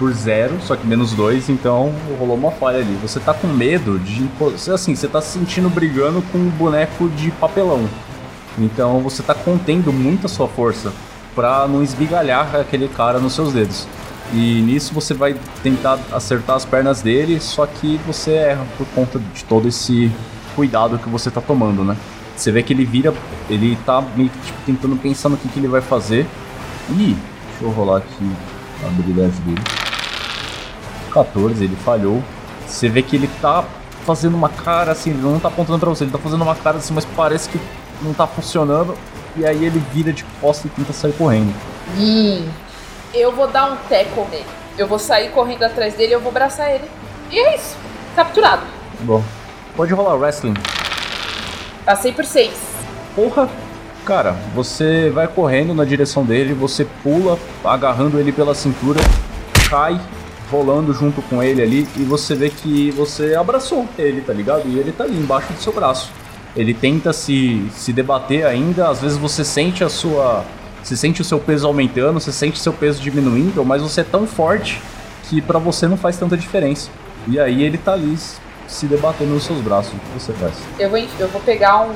[0.00, 2.98] por zero, só que menos dois, então rolou uma falha ali.
[3.02, 4.26] Você tá com medo de.
[4.72, 7.86] Assim, você tá se sentindo brigando com um boneco de papelão.
[8.58, 10.90] Então você tá contendo muito a sua força
[11.34, 13.86] pra não esbigalhar aquele cara nos seus dedos.
[14.32, 19.18] E nisso você vai tentar acertar as pernas dele, só que você erra por conta
[19.18, 20.10] de todo esse
[20.56, 21.94] cuidado que você tá tomando, né?
[22.34, 23.12] Você vê que ele vira,
[23.50, 26.26] ele tá meio que tipo, tentando pensar no que, que ele vai fazer.
[26.88, 27.16] Ih,
[27.50, 28.30] deixa eu rolar aqui
[28.82, 29.79] a habilidade dele.
[31.10, 32.22] 14, ele falhou.
[32.66, 33.64] Você vê que ele tá
[34.06, 36.78] fazendo uma cara assim, ele não tá apontando pra você, ele tá fazendo uma cara
[36.78, 37.60] assim, mas parece que
[38.02, 38.96] não tá funcionando.
[39.36, 41.54] E aí ele vira de costa e tenta sair correndo.
[41.96, 42.48] Hum.
[43.12, 44.46] Eu vou dar um tackle nele.
[44.78, 46.84] Eu vou sair correndo atrás dele, eu vou abraçar ele.
[47.30, 47.76] E é isso.
[48.16, 48.62] Capturado.
[49.00, 49.22] Bom,
[49.76, 50.54] pode rolar wrestling.
[51.84, 52.54] Passei por seis.
[53.14, 53.48] Porra!
[54.04, 58.98] Cara, você vai correndo na direção dele, você pula, agarrando ele pela cintura,
[59.68, 60.00] cai,
[60.50, 64.68] rolando junto com ele ali, e você vê que você abraçou ele, tá ligado?
[64.68, 66.10] E ele tá ali embaixo do seu braço.
[66.56, 70.44] Ele tenta se, se debater ainda, às vezes você sente a sua.
[70.82, 74.26] Você sente o seu peso aumentando, você sente seu peso diminuindo, mas você é tão
[74.26, 74.80] forte
[75.28, 76.90] que pra você não faz tanta diferença.
[77.28, 78.16] E aí ele tá ali
[78.66, 79.92] se debatendo nos seus braços.
[79.92, 80.54] O que você faz?
[80.78, 81.94] Eu vou, eu vou pegar um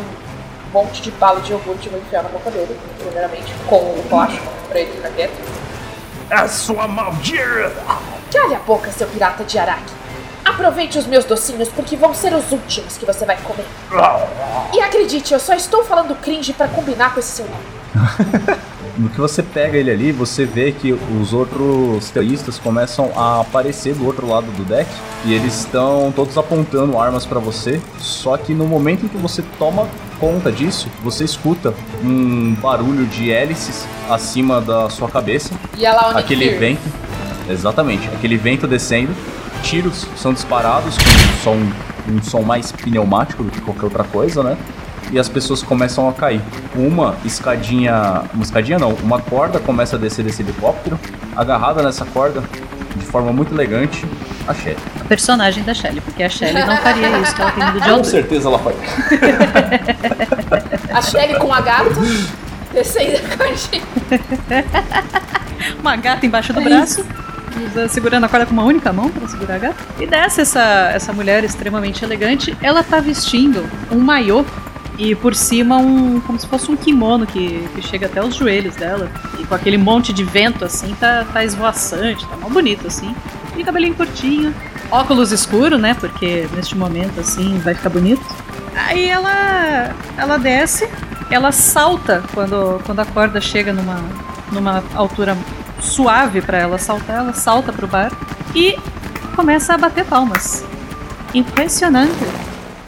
[0.73, 4.47] monte de bala de iogurte e vou enfiar na boca dele, primeiramente, com o plástico,
[4.69, 5.33] pra ele ficar quieto.
[6.31, 7.73] A sua maldita!
[8.35, 9.93] Cale a boca, seu pirata de Araque.
[10.45, 13.65] Aproveite os meus docinhos porque vão ser os últimos que você vai comer.
[14.75, 18.65] E acredite, eu só estou falando cringe pra combinar com esse seu nome.
[18.97, 23.93] No que você pega ele ali, você vê que os outros terroristas começam a aparecer
[23.93, 24.89] do outro lado do deck
[25.25, 27.81] e eles estão todos apontando armas pra você.
[27.99, 29.89] Só que no momento em que você toma
[30.21, 31.75] conta disso, você escuta
[32.05, 35.53] um barulho de hélices acima da sua cabeça.
[35.77, 36.83] E ela onde Aquele vento,
[37.49, 39.15] exatamente, aquele vento descendo.
[39.63, 41.73] Tiros são disparados com um som,
[42.09, 44.57] um som mais pneumático do que qualquer outra coisa, né?
[45.11, 46.41] E as pessoas começam a cair.
[46.75, 48.23] Uma escadinha.
[48.35, 50.99] Uma escadinha não, uma corda começa a descer desse helicóptero.
[51.37, 52.43] Agarrada nessa corda,
[52.97, 54.05] de forma muito elegante,
[54.47, 54.77] a Shelly.
[55.01, 57.85] A personagem da Shelly, porque a Shelly não faria isso, que ela tem medo de
[57.85, 58.11] Com altura.
[58.11, 58.77] certeza ela faz.
[60.93, 61.91] A Shelly com a gata
[62.73, 63.83] descendo com a gente.
[65.81, 67.05] Uma gata embaixo do braço,
[67.63, 69.77] usa- segurando a corda com uma única mão para segurar a gata.
[69.99, 72.57] E desce essa, essa mulher extremamente elegante.
[72.63, 74.45] Ela tá vestindo um maiô
[74.99, 76.21] e por cima um.
[76.21, 79.11] como se fosse um kimono que, que chega até os joelhos dela.
[79.39, 83.15] E com aquele monte de vento assim, tá, tá esvoaçante, tá mal bonito assim.
[83.57, 84.55] E cabelinho curtinho.
[84.91, 85.95] Óculos escuro, né?
[85.95, 88.23] Porque neste momento assim vai ficar bonito.
[88.77, 90.89] Aí ela ela desce,
[91.31, 94.01] ela salta quando, quando a corda chega numa,
[94.53, 95.37] numa altura
[95.85, 98.11] suave pra ela saltar, ela salta pro bar
[98.55, 98.77] e
[99.37, 100.65] começa a bater palmas.
[101.33, 102.13] Impressionante.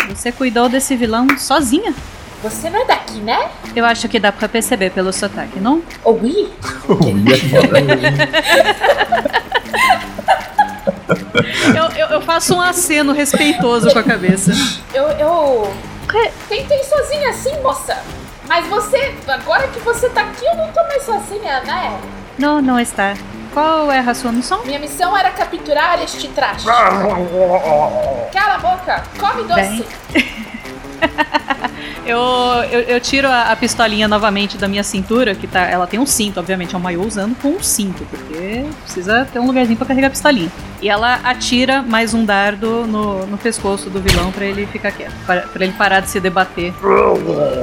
[0.09, 1.95] Você cuidou desse vilão sozinha?
[2.43, 3.51] Você não é daqui, né?
[3.75, 5.83] Eu acho que dá pra perceber pelo sotaque, não?
[6.05, 6.53] Oui?
[11.77, 14.53] Eu, eu, eu faço um aceno respeitoso com a cabeça.
[14.93, 15.77] Eu, eu
[16.49, 17.97] tentei sozinha assim, moça.
[18.49, 21.99] Mas você, agora que você tá aqui, eu não tô mais sozinha, né?
[22.39, 23.15] Não, não está.
[23.53, 24.65] qual é a sua missão?
[24.65, 26.67] Minha missão era capturar este traste.
[28.33, 29.03] Cala a boca!
[29.19, 29.85] Come doce!
[32.07, 32.21] Eu,
[32.71, 35.63] eu, eu tiro a, a pistolinha novamente da minha cintura, que tá.
[35.63, 39.41] Ela tem um cinto, obviamente, é um maiô usando com um cinto, porque precisa ter
[39.41, 40.51] um lugarzinho pra carregar a pistolinha.
[40.81, 45.15] E ela atira mais um dardo no, no pescoço do vilão pra ele ficar quieto,
[45.27, 46.73] pra ele parar de se debater.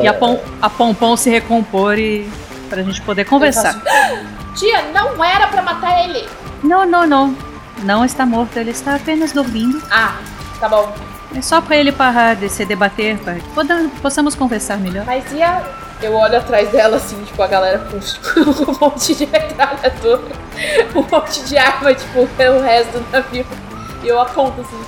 [0.02, 2.30] E a, pom, a Pompom se recompor e.
[2.70, 3.82] pra gente poder conversar.
[4.56, 6.28] Tia, não era pra matar ele!
[6.64, 7.36] Não, não, não.
[7.84, 9.82] Não está morto, ele está apenas dormindo.
[9.92, 10.18] Ah,
[10.60, 10.94] tá bom.
[11.36, 15.06] É só pra ele parar de se debater, para que possamos conversar melhor.
[15.06, 15.62] Mas e a.
[16.02, 18.40] Eu olho atrás dela assim, tipo, a galera com tipo,
[18.72, 20.22] um monte de metralhadora,
[20.96, 23.46] um monte de arma, tipo, o resto do navio.
[24.04, 24.84] E eu aponto assim.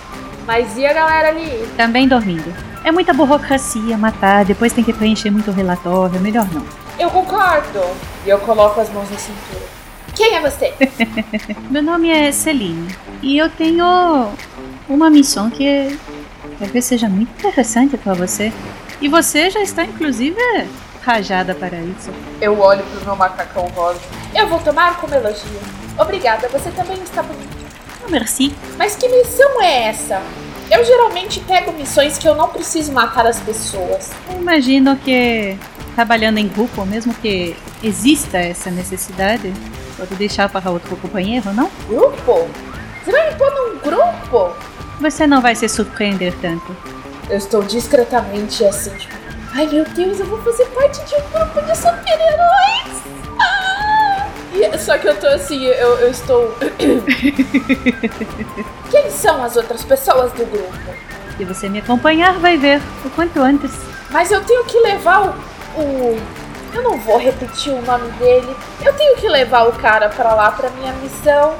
[0.45, 1.67] Mas e a galera ali?
[1.77, 2.53] Também dormindo.
[2.83, 6.84] É muita burocracia matar, depois tem que preencher muito relatório, melhor não.
[6.97, 7.81] Eu concordo.
[8.25, 9.65] E eu coloco as mãos na cintura.
[10.15, 10.73] Quem é você?
[11.69, 12.87] Meu nome é Celine
[13.21, 13.85] e eu tenho
[14.87, 15.99] uma missão que
[16.57, 18.53] talvez seja muito interessante para você.
[19.01, 20.39] E você já está, inclusive,
[21.03, 22.11] rajada para isso.
[22.39, 23.99] Eu olho pro meu macacão rosa.
[24.33, 25.59] Eu vou tomar como elogio.
[25.97, 27.57] Obrigada, você também está bonito.
[28.05, 28.55] Oh, merci.
[28.77, 30.21] Mas que missão é essa?
[30.71, 34.11] Eu geralmente pego missões que eu não preciso matar as pessoas.
[34.31, 35.57] Imagino que
[35.95, 39.51] trabalhando em grupo, mesmo que exista essa necessidade,
[39.97, 41.71] pode deixar para outro companheiro, não?
[41.87, 42.47] Grupo?
[43.03, 44.55] Você vai me pôr num grupo?
[44.99, 46.75] Você não vai se surpreender tanto.
[47.29, 49.15] Eu estou discretamente assim, tipo,
[49.53, 53.01] ai meu Deus, eu vou fazer parte de um grupo de super-heróis!
[53.39, 54.27] Ah!
[54.53, 56.55] E- só que eu tô assim, eu, eu estou.
[58.91, 60.93] Quem são as outras pessoas do grupo?
[61.37, 63.71] Se você me acompanhar, vai ver o quanto antes.
[64.11, 65.54] Mas eu tenho que levar o.
[65.77, 66.19] o-
[66.73, 68.53] Eu não vou repetir o nome dele.
[68.83, 71.53] Eu tenho que levar o cara pra lá pra minha missão.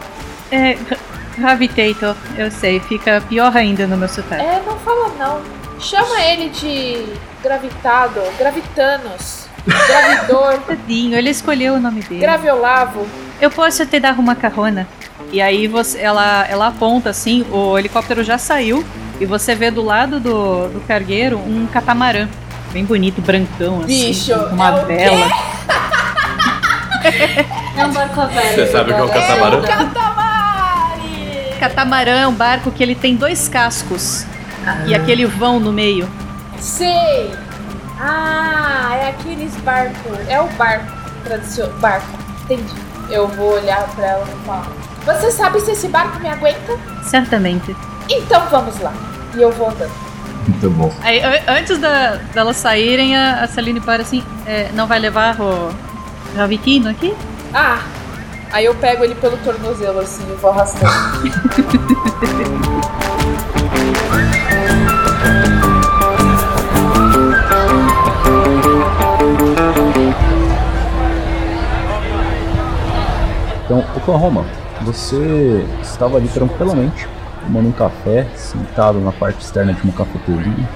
[0.51, 0.73] É.
[0.73, 0.97] Gra-
[1.37, 4.41] Gravitator, eu sei, fica pior ainda no meu sotaque.
[4.41, 5.41] É, não fala não.
[5.79, 7.05] Chama ele de
[7.43, 12.21] gravitado, gravitanos, gravidor, Tadinho, ele escolheu o nome dele.
[12.21, 13.05] graviolavo.
[13.41, 14.87] Eu posso te dar uma carona.
[15.31, 18.85] E aí você, ela, ela aponta assim, o helicóptero já saiu
[19.19, 22.29] e você vê do lado do, do cargueiro um catamarã.
[22.75, 23.87] Bem bonito, brancão, assim.
[23.87, 25.27] Bicho, com uma é vela.
[27.77, 28.27] É um barco a.
[28.27, 29.61] Você sabe o que é um catamarã?
[29.61, 31.07] Catamari!
[31.57, 34.25] Catamarã é um barco que ele tem dois cascos.
[34.87, 36.05] E aquele vão no meio.
[36.59, 37.31] Sei!
[37.97, 40.19] Ah, é aqueles barcos.
[40.27, 40.91] É o barco
[41.23, 41.77] tradicional.
[41.79, 42.07] Barco,
[42.43, 42.73] entendi.
[43.09, 44.67] Eu vou olhar pra ela e falar:
[45.05, 46.77] Você sabe se esse barco me aguenta?
[47.05, 47.73] Certamente.
[48.09, 48.91] Então vamos lá.
[49.33, 50.04] E eu vou andando.
[50.47, 50.91] Muito bom.
[51.01, 55.39] Aí, an- antes da, delas saírem, a, a Celine para assim: é, não vai levar
[55.41, 55.71] o
[56.33, 57.13] Gravitino aqui?
[57.53, 57.79] Ah!
[58.51, 60.93] Aí eu pego ele pelo tornozelo assim e vou arrastando.
[73.65, 74.45] Então, Oklahoma,
[74.83, 77.07] você estava ali tranquilamente,
[77.45, 80.67] tomando um café, sentado na parte externa de uma cafeteria,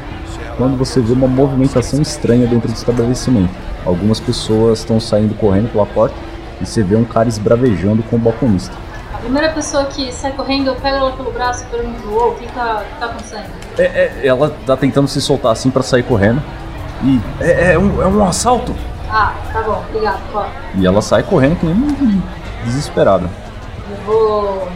[0.58, 3.54] quando você vê uma movimentação estranha dentro do estabelecimento.
[3.86, 6.16] Algumas pessoas estão saindo correndo pela porta
[6.62, 8.76] e você vê um cara esbravejando com o balconista.
[9.14, 12.36] A primeira pessoa que sai correndo, eu pego ela pelo braço e pergunto, ô, o
[12.36, 13.46] que tá, que tá acontecendo?
[13.78, 16.42] É, é, ela tá tentando se soltar assim pra sair correndo.
[17.04, 18.76] E é, é um, é um assalto.
[19.10, 20.46] Ah, tá bom, obrigado, ó.
[20.76, 22.22] E ela sai correndo que nem
[22.66, 23.30] desesperada.
[23.90, 24.68] Eu vou.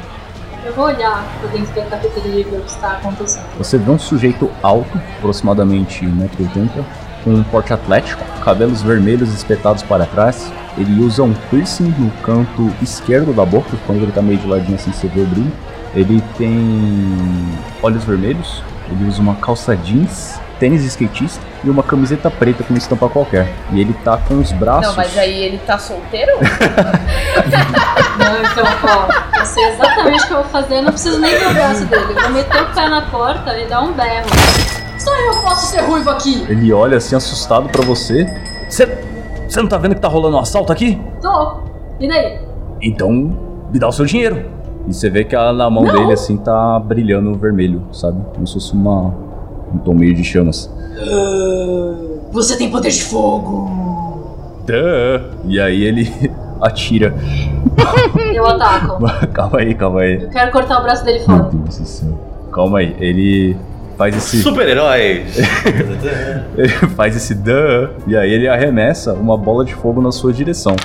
[0.66, 3.44] Eu vou olhar pra dentro da cafeteria e ver o que está acontecendo.
[3.58, 6.86] Você vê um sujeito alto, aproximadamente 1,80m,
[7.24, 10.52] com um porte atlético, cabelos vermelhos espetados para trás.
[10.78, 14.76] Ele usa um piercing no canto esquerdo da boca, quando ele tá meio de ladinho
[14.76, 15.52] assim você vê o brilho.
[15.94, 16.58] Ele tem
[17.82, 22.74] olhos vermelhos, ele usa uma calça jeans, tênis de skatista e uma camiseta preta com
[22.74, 23.52] uma estampa qualquer.
[23.72, 24.88] E ele tá com os braços.
[24.88, 26.32] Não, mas aí ele tá solteiro?
[28.20, 31.32] Não, então, ó, eu sei exatamente o que eu vou fazer, eu não preciso nem
[31.32, 32.06] ver o braço dele.
[32.16, 34.28] Eu vou meter o pé na porta e dar um berro.
[35.00, 36.46] Só eu posso ser ruivo aqui!
[36.50, 38.26] Ele olha assim assustado pra você.
[38.70, 38.86] Você
[39.48, 41.00] você não tá vendo que tá rolando um assalto aqui?
[41.22, 41.58] Tô!
[42.00, 42.40] E daí?
[42.82, 43.12] Então,
[43.72, 44.46] me dá o seu dinheiro.
[44.88, 45.94] E você vê que a- na mão Não.
[45.94, 48.20] dele assim tá brilhando vermelho, sabe?
[48.34, 49.14] Como se fosse uma
[49.74, 50.70] um tom meio de chamas.
[52.32, 53.70] Você tem poder de fogo!
[54.66, 55.36] Duh.
[55.46, 56.32] E aí ele
[56.64, 57.14] atira.
[58.34, 59.00] Eu ataco.
[59.34, 60.22] calma aí, calma aí.
[60.22, 61.50] Eu quero cortar o braço dele Meu fora.
[61.52, 62.20] Deus do céu.
[62.52, 62.96] Calma aí.
[63.00, 63.58] Ele
[63.98, 65.38] faz esse Super-heróis!
[66.58, 70.76] ele faz esse duh, e aí ele arremessa uma bola de fogo na sua direção.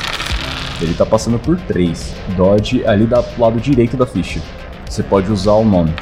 [0.81, 2.15] Ele tá passando por 3.
[2.37, 4.41] Dodge ali do lado direito da ficha.
[4.89, 5.93] Você pode usar o nome.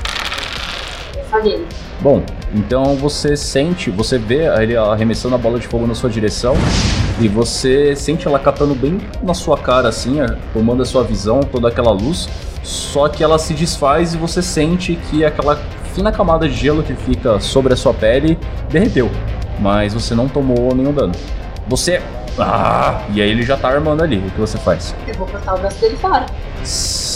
[1.30, 1.64] Falhei.
[2.00, 2.22] Bom,
[2.54, 6.54] então você sente, você vê ele arremessando a bola de fogo na sua direção
[7.18, 11.40] e você sente ela catando bem na sua cara, assim, é, tomando a sua visão,
[11.40, 12.28] toda aquela luz.
[12.62, 15.56] Só que ela se desfaz e você sente que aquela
[15.94, 18.38] fina camada de gelo que fica sobre a sua pele
[18.68, 19.10] derreteu.
[19.58, 21.12] Mas você não tomou nenhum dano.
[21.66, 22.02] Você.
[22.38, 23.00] Ah!
[23.14, 24.18] E aí ele já tá armando ali.
[24.18, 24.94] O que você faz?
[25.06, 26.26] Eu vou cortar o braço dele fora.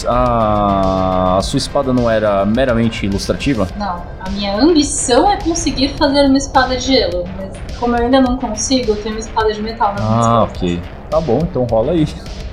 [0.06, 3.68] A, a sua espada não era meramente ilustrativa?
[3.76, 7.24] Não, a minha ambição é conseguir fazer uma espada de gelo.
[7.36, 10.42] Mas como eu ainda não consigo, eu tenho uma espada de metal na minha Ah,
[10.44, 10.80] ok.
[11.10, 12.06] Tá bom, então rola aí.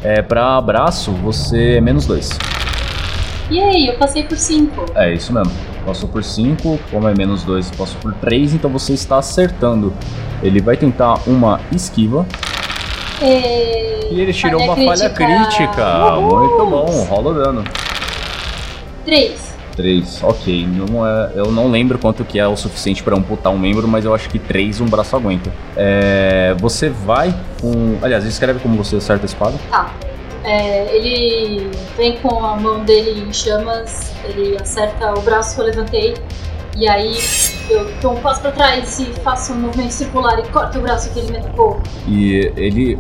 [0.04, 2.38] É, pra abraço, você é menos dois.
[3.50, 4.86] E aí, eu passei por 5.
[4.94, 5.54] É isso mesmo.
[5.86, 9.94] Passou por 5, como é menos 2, passou por 3, então você está acertando.
[10.44, 12.26] Ele vai tentar uma esquiva.
[13.22, 16.16] E, E ele tirou uma falha crítica.
[16.20, 17.64] Muito bom, rola o dano.
[19.06, 19.48] 3.
[19.76, 20.68] 3, ok.
[20.68, 24.04] Não é, eu não lembro quanto que é o suficiente para amputar um membro, mas
[24.04, 25.52] eu acho que 3 um braço aguenta.
[25.76, 27.98] É, você vai com.
[28.02, 29.56] Aliás, escreve como você acerta a espada.
[29.70, 29.92] Tá.
[30.44, 35.66] É, ele vem com a mão dele em chamas, ele acerta o braço que eu
[35.66, 36.14] levantei,
[36.78, 37.18] e aí
[37.70, 41.12] eu dou um passo pra trás e faço um movimento circular e corto o braço
[41.12, 41.82] que ele me atacou.
[42.08, 42.96] E ele.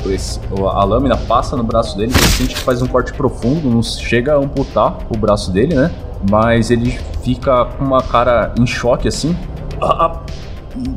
[0.73, 4.33] a lâmina passa no braço dele, você sente que faz um corte profundo, não chega
[4.33, 5.91] a amputar o braço dele, né?
[6.29, 9.37] Mas ele fica com uma cara em choque assim.
[9.79, 10.21] Ah, ah.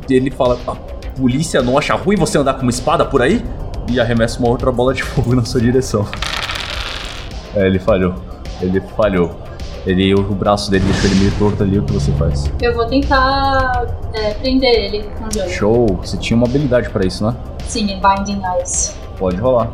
[0.09, 0.75] Ele fala: A
[1.19, 3.45] polícia não acha ruim você andar com uma espada por aí?
[3.91, 6.09] E arremessa uma outra bola de fogo na sua direção.
[7.55, 8.15] É, ele falhou.
[8.63, 9.50] Ele falhou.
[9.87, 12.51] Ele, o braço dele deixou ele meio torto ali, o que você faz?
[12.61, 15.51] Eu vou tentar é, prender ele com gelo.
[15.51, 15.87] Show!
[16.03, 17.35] Você tinha uma habilidade pra isso, né?
[17.67, 18.93] Sim, Binding Ice.
[19.19, 19.71] Pode rolar.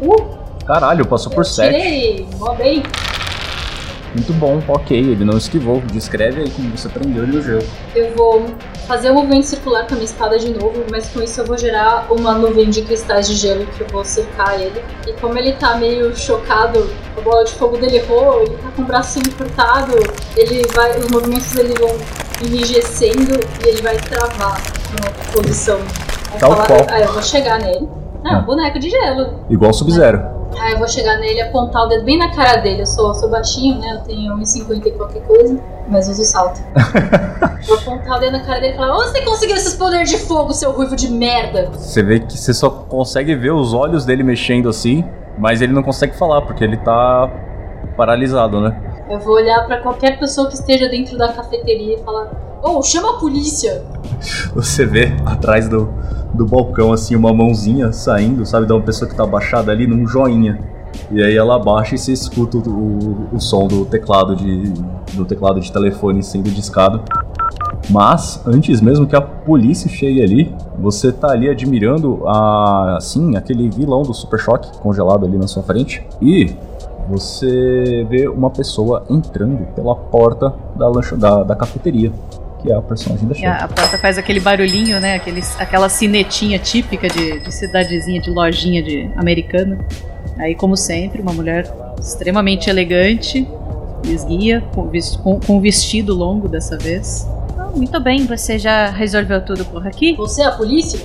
[0.00, 1.74] Uh, Caralho, passou por 7.
[1.74, 2.82] tirei, mó bem.
[4.14, 5.82] Muito bom, ok, ele não esquivou.
[5.92, 7.64] Descreve aí como você prendeu ele no gelo.
[7.94, 8.46] Eu vou
[8.88, 11.58] fazer o movimento circular com a minha espada de novo, mas com isso eu vou
[11.58, 14.82] gerar uma nuvem de cristais de gelo que eu vou cercar ele.
[15.06, 18.80] E como ele tá meio chocado, a bola de fogo dele errou, ele tá com
[18.82, 19.94] o braço encurtado,
[20.36, 20.98] ele vai.
[20.98, 21.94] Os movimentos dele vão
[22.42, 24.58] enrijecendo e ele vai travar
[24.90, 25.78] numa posição.
[26.32, 26.86] Aí Tal falar- qual.
[26.90, 27.88] Aí eu vou chegar nele.
[28.24, 28.38] Ah, Ah.
[28.38, 29.44] um boneco de gelo.
[29.50, 30.37] Igual Sub-Zero.
[30.60, 32.82] Aí eu vou chegar nele e apontar o dedo bem na cara dele.
[32.82, 33.94] Eu sou, sou baixinho, né?
[33.94, 36.60] Eu tenho 1,50 e qualquer coisa, mas uso salto.
[37.66, 40.18] vou apontar o dedo na cara dele e falar: Onde você conseguiu esses poderes de
[40.18, 41.70] fogo, seu ruivo de merda?
[41.72, 45.04] Você vê que você só consegue ver os olhos dele mexendo assim,
[45.36, 47.30] mas ele não consegue falar, porque ele tá
[47.96, 48.87] paralisado, né?
[49.08, 52.30] Eu vou olhar pra qualquer pessoa que esteja dentro da cafeteria e falar:
[52.62, 53.82] Oh, chama a polícia!
[54.54, 55.88] Você vê atrás do,
[56.34, 58.66] do balcão, assim, uma mãozinha saindo, sabe?
[58.66, 60.58] Da uma pessoa que tá abaixada ali num joinha.
[61.10, 64.72] E aí ela abaixa e você escuta o, o, o som do teclado de,
[65.14, 67.02] do teclado de telefone sendo discado.
[67.90, 73.70] Mas, antes mesmo que a polícia chegue ali, você tá ali admirando a, assim, aquele
[73.70, 76.06] vilão do Super Choque congelado ali na sua frente.
[76.20, 76.54] E
[77.08, 82.12] você vê uma pessoa entrando pela porta da, lancha, da, da cafeteria,
[82.60, 83.46] que é a personagem da E Shelly.
[83.52, 85.14] a, a porta faz aquele barulhinho, né?
[85.14, 89.78] Aquele, aquela sinetinha típica de, de cidadezinha, de lojinha de americana.
[90.38, 93.48] Aí, como sempre, uma mulher extremamente elegante,
[94.04, 94.90] esguia, com,
[95.22, 97.28] com, com vestido longo dessa vez.
[97.58, 100.14] Ah, muito bem, você já resolveu tudo por aqui?
[100.16, 101.00] Você é a polícia?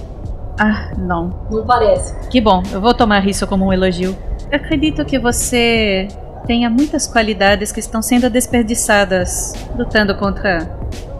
[0.59, 1.33] Ah, não.
[1.49, 2.13] Não parece.
[2.29, 4.15] Que bom, eu vou tomar isso como um elogio.
[4.53, 6.07] Acredito que você
[6.45, 10.59] tenha muitas qualidades que estão sendo desperdiçadas lutando contra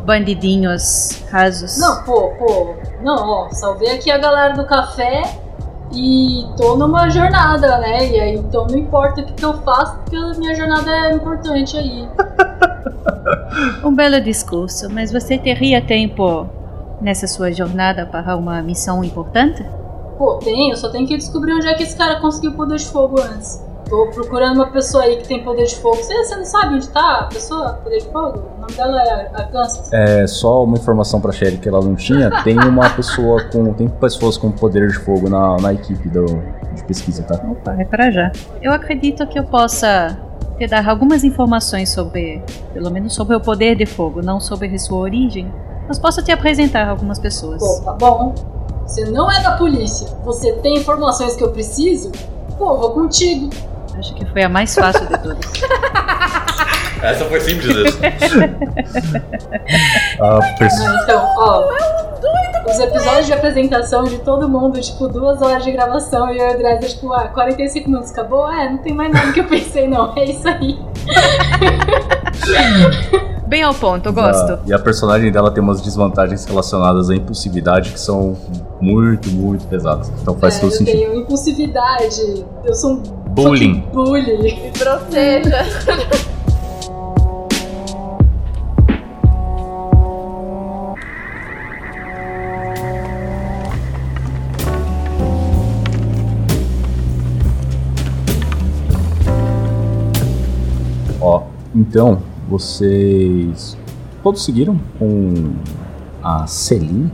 [0.05, 1.79] bandidinhos rasos.
[1.79, 2.75] Não, pô, pô.
[3.01, 5.23] Não, ó, salvei aqui a galera do café
[5.91, 8.07] e tô numa jornada, né?
[8.07, 11.13] E aí, então não importa o que, que eu faço, porque a minha jornada é
[11.13, 12.07] importante aí.
[13.84, 16.47] Um belo discurso, mas você teria tempo
[16.99, 19.63] nessa sua jornada para uma missão importante?
[20.18, 22.86] Pô, tem, eu só tenho que descobrir onde é que esse cara conseguiu poder de
[22.86, 23.61] fogo antes.
[23.89, 25.97] Tô procurando uma pessoa aí que tem poder de fogo.
[25.97, 28.43] Você, você não sabe onde tá a pessoa com poder de fogo?
[28.57, 29.91] O nome dela é Arkansas.
[29.91, 32.32] É só uma informação pra Shelly que ela não tinha.
[32.43, 33.74] Tem uma pessoa com.
[33.74, 36.26] Tem pessoas com poder de fogo na, na equipe do,
[36.74, 37.36] de pesquisa, tá?
[37.36, 38.32] Opa, é para já.
[38.61, 40.18] Eu acredito que eu possa
[40.57, 42.41] te dar algumas informações sobre,
[42.74, 45.51] pelo menos sobre o poder de fogo, não sobre sua origem.
[45.88, 47.61] Mas posso te apresentar algumas pessoas.
[47.61, 48.34] Pô, tá bom.
[48.93, 50.07] Você não é da polícia.
[50.23, 52.11] Você tem informações que eu preciso?
[52.59, 53.49] Pô, vou contigo.
[53.97, 55.39] Acho que foi a mais fácil de todas.
[57.01, 57.75] Essa foi simples.
[58.03, 58.43] essa.
[60.21, 60.57] A Ah,
[61.03, 61.67] então, ó.
[62.69, 66.51] os episódios de apresentação de todo mundo, tipo, duas horas de gravação e eu e
[66.51, 68.49] o André, tipo, ah, 45 minutos acabou?
[68.49, 70.15] É, não tem mais nada que eu pensei, não.
[70.15, 70.79] É isso aí.
[73.54, 74.54] Bem ao ponto, eu gosto.
[74.54, 78.36] Ah, e a personagem dela tem umas desvantagens relacionadas à impulsividade que são
[78.82, 80.12] muito, muito pesadas.
[80.20, 80.97] Então faz É, todo eu sentido.
[80.97, 83.76] tenho impulsividade, eu sou um Bullying.
[83.84, 84.54] fucking bully.
[84.60, 85.66] Me proteja.
[101.22, 101.43] Ó,
[101.74, 102.22] então,
[102.54, 103.76] vocês
[104.22, 105.54] todos seguiram com
[106.22, 107.12] a Celine.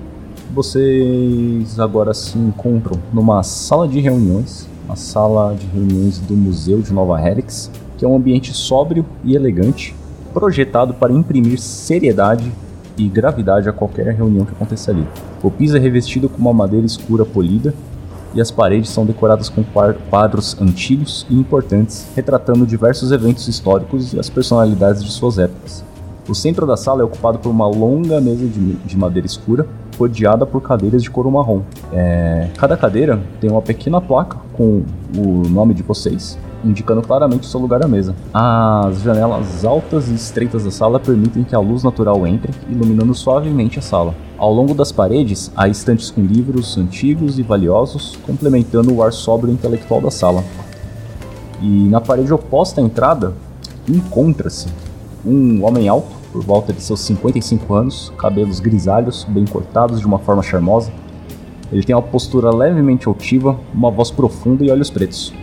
[0.54, 6.92] Vocês agora se encontram numa sala de reuniões, a sala de reuniões do Museu de
[6.92, 9.96] Nova Helix, que é um ambiente sóbrio e elegante,
[10.34, 12.52] projetado para imprimir seriedade
[12.98, 15.08] e gravidade a qualquer reunião que aconteça ali.
[15.42, 17.74] O piso é revestido com uma madeira escura polida
[18.34, 19.64] e as paredes são decoradas com
[20.10, 25.84] quadros antigos e importantes, retratando diversos eventos históricos e as personalidades de suas épocas.
[26.28, 29.66] O centro da sala é ocupado por uma longa mesa de, de madeira escura,
[29.98, 31.62] rodeada por cadeiras de couro marrom.
[31.92, 34.84] É, cada cadeira tem uma pequena placa com
[35.18, 38.16] o nome de vocês, indicando claramente o seu lugar à mesa.
[38.34, 43.80] As janelas altas e estreitas da sala permitem que a luz natural entre, iluminando suavemente
[43.80, 44.16] a sala.
[44.38, 49.54] Ao longo das paredes, há estantes com livros antigos e valiosos, complementando o ar sóbrio
[49.54, 50.44] intelectual da sala.
[51.62, 53.34] E na parede oposta à entrada,
[53.88, 54.68] encontra-se
[55.26, 60.20] um homem alto, por volta de seus 55 anos, cabelos grisalhos, bem cortados de uma
[60.20, 60.92] forma charmosa.
[61.72, 65.34] Ele tem uma postura levemente altiva, uma voz profunda e olhos pretos.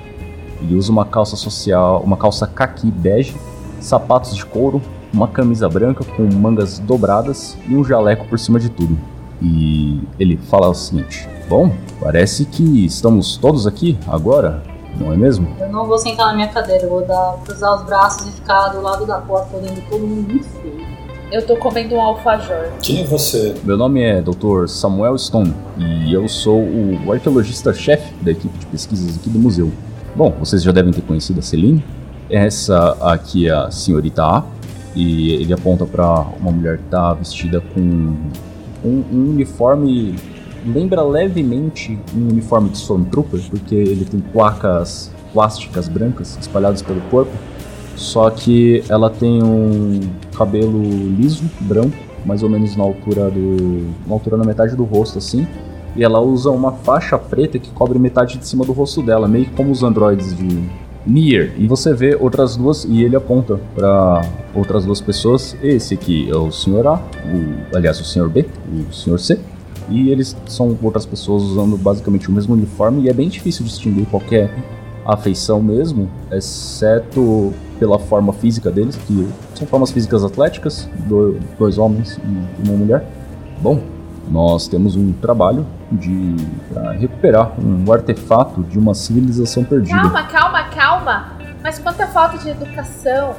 [0.60, 3.36] Ele usa uma calça social, uma calça caqui bege,
[3.80, 4.82] sapatos de couro,
[5.12, 8.98] uma camisa branca com mangas dobradas e um jaleco por cima de tudo.
[9.40, 14.62] E ele fala o seguinte: Bom, parece que estamos todos aqui agora,
[14.98, 15.48] não é mesmo?
[15.60, 18.68] Eu não vou sentar na minha cadeira, eu vou dar, cruzar os braços e ficar
[18.68, 20.96] do lado da porta olhando todo mundo muito feio.
[21.30, 22.68] Eu tô comendo um alfajor.
[22.80, 23.54] Quem é você?
[23.64, 24.68] Meu nome é Dr.
[24.68, 29.72] Samuel Stone e eu sou o arqueologista-chefe da equipe de pesquisas aqui do museu.
[30.16, 31.84] Bom, vocês já devem ter conhecido a Celine.
[32.30, 34.44] Essa aqui é a senhorita A
[34.94, 37.80] e ele aponta para uma mulher que está vestida com
[38.82, 40.14] um, um uniforme
[40.64, 47.32] lembra levemente um uniforme de Stormtrooper, porque ele tem placas plásticas brancas espalhadas pelo corpo.
[47.94, 50.00] Só que ela tem um
[50.34, 53.86] cabelo liso, branco, mais ou menos na altura do.
[54.06, 55.46] na altura na metade do rosto, assim.
[55.96, 59.46] E ela usa uma faixa preta que cobre metade de cima do rosto dela, meio
[59.56, 60.62] como os androides de
[61.06, 61.54] Nier.
[61.56, 64.22] E você vê outras duas, e ele aponta para
[64.54, 65.56] outras duas pessoas.
[65.62, 66.86] Esse aqui é o Sr.
[66.86, 68.28] A, o, aliás, o Sr.
[68.28, 68.46] B,
[68.90, 69.18] o Sr.
[69.18, 69.40] C.
[69.88, 74.04] E eles são outras pessoas usando basicamente o mesmo uniforme, e é bem difícil distinguir
[74.06, 74.50] qualquer
[75.04, 82.18] afeição mesmo, exceto pela forma física deles, que são formas físicas atléticas, do- dois homens
[82.18, 83.06] e uma mulher.
[83.62, 83.80] Bom,
[84.30, 86.36] nós temos um trabalho de
[86.72, 89.96] pra recuperar um artefato de uma civilização perdida.
[89.96, 91.32] Calma, calma, calma.
[91.62, 93.34] Mas quanta falta de educação.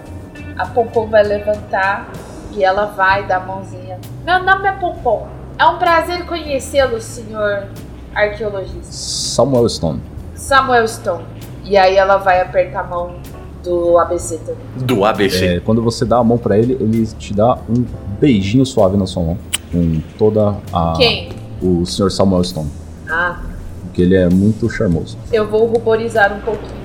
[0.57, 2.09] A Pompom vai levantar
[2.51, 3.99] e ela vai dar a mãozinha.
[4.25, 5.27] Meu nome é Pompom.
[5.59, 7.67] É um prazer conhecê-lo, senhor
[8.13, 8.91] arqueologista.
[8.91, 10.01] Samuel Stone.
[10.33, 11.23] Samuel Stone.
[11.63, 13.15] E aí ela vai apertar a mão
[13.63, 14.85] do ABC também.
[14.85, 15.45] Do ABC.
[15.45, 17.85] É, quando você dá a mão pra ele, ele te dá um
[18.19, 19.37] beijinho suave na sua mão,
[19.71, 21.29] com toda a Quem?
[21.61, 22.09] o Sr.
[22.11, 22.71] Samuel Stone,
[23.09, 23.39] Ah,
[23.81, 25.17] porque ele é muito charmoso.
[25.31, 26.77] eu vou ruborizar um pouquinho.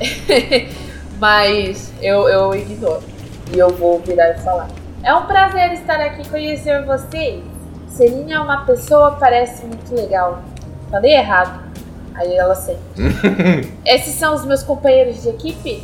[1.20, 3.02] Mas eu, eu ignoro.
[3.54, 4.68] E eu vou virar e falar.
[5.02, 7.42] É um prazer estar aqui conhecer vocês.
[7.88, 10.42] Celine é uma pessoa, parece muito legal.
[10.90, 11.62] Falei errado.
[12.14, 12.80] Aí ela sente.
[13.86, 15.82] Esses são os meus companheiros de equipe?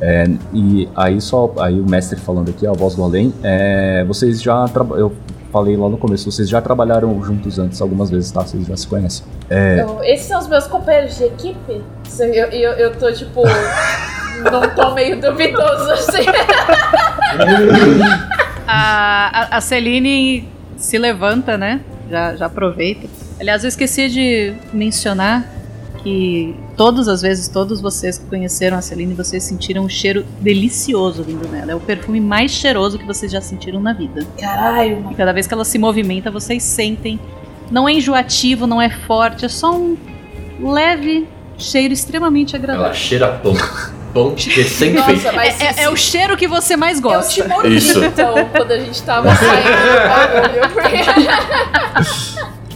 [0.00, 4.40] É, e aí só aí o mestre falando aqui, a voz do além, é, vocês
[4.40, 4.64] já
[4.96, 5.12] eu
[5.52, 8.40] falei lá no começo, vocês já trabalharam juntos antes algumas vezes, tá?
[8.42, 9.24] Vocês já se conhecem.
[9.48, 11.82] É, Eu- esses são os meus companheiros de equipe?
[12.20, 13.42] Eu, eu, eu tô tipo.
[14.40, 16.24] num tom meio duvidoso assim.
[18.66, 21.80] A, a, a Celine se levanta, né?
[22.10, 23.06] Já, já aproveita.
[23.38, 25.44] Aliás, eu esqueci de mencionar
[26.02, 31.22] que todas as vezes, todos vocês que conheceram a Celine, vocês sentiram um cheiro delicioso
[31.22, 31.72] vindo nela.
[31.72, 34.26] É o perfume mais cheiroso que vocês já sentiram na vida.
[34.38, 37.18] Caralho, E cada vez que ela se movimenta, vocês sentem.
[37.70, 39.96] Não é enjoativo, não é forte, é só um
[40.60, 42.94] leve cheiro extremamente Ela agradável.
[42.94, 43.54] cheira pão.
[44.12, 44.98] Pão recém-feito.
[45.22, 47.32] Nossa, mas É, é- é o cheiro que você mais Eu gosta.
[47.32, 48.02] te mordi Isso.
[48.02, 50.74] então quando a gente tava saindo do bagulho.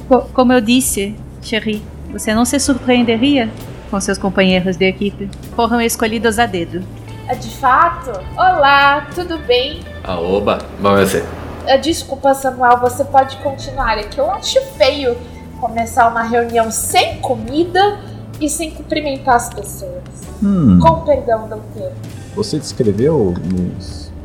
[0.09, 0.31] Porque...
[0.33, 1.83] Como eu disse, Cherry,
[2.15, 3.51] você não se surpreenderia
[3.91, 5.29] com seus companheiros de equipe.
[5.57, 6.83] Foram escolhidos a dedo.
[7.29, 8.13] Ah, De fato?
[8.37, 9.81] Olá, tudo bem?
[10.05, 11.25] Ah, oba, vamos ser.
[11.69, 13.99] Ah, Desculpa, Samuel, você pode continuar.
[13.99, 15.17] É que eu acho feio
[15.61, 17.99] começar uma reunião sem comida
[18.41, 20.03] e sem cumprimentar as pessoas.
[20.43, 21.97] Hum, Com perdão do termo.
[22.37, 23.73] você descreveu no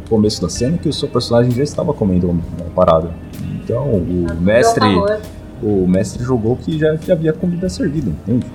[0.10, 2.42] começo da cena que o seu personagem já estava comendo uma
[2.76, 3.12] parada.
[3.64, 5.22] Então, o mestre, Meu favor.
[5.62, 8.46] O mestre jogou que já, já havia comida servida, entende?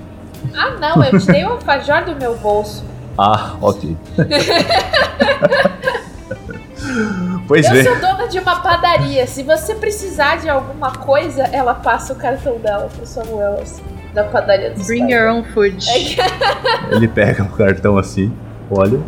[0.55, 2.85] Ah, não, eu te dei o alfajor do meu bolso.
[3.17, 3.97] Ah, ok.
[7.47, 7.85] pois Eu bem.
[7.85, 9.27] sou dona de uma padaria.
[9.27, 13.83] Se você precisar de alguma coisa, ela passa o cartão dela pro Samuel, assim,
[14.13, 15.85] da padaria do Bring your own food.
[16.91, 18.33] Ele pega o cartão assim,
[18.71, 19.01] olha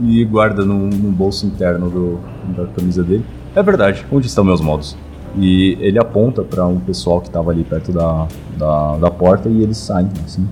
[0.00, 2.20] e guarda num, num bolso interno do,
[2.56, 3.24] da camisa dele.
[3.54, 4.96] É verdade, onde estão meus modos?
[5.36, 8.26] E ele aponta para um pessoal que estava ali perto da,
[8.56, 10.46] da, da porta e eles saem assim,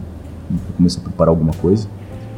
[0.77, 1.87] começam a preparar alguma coisa.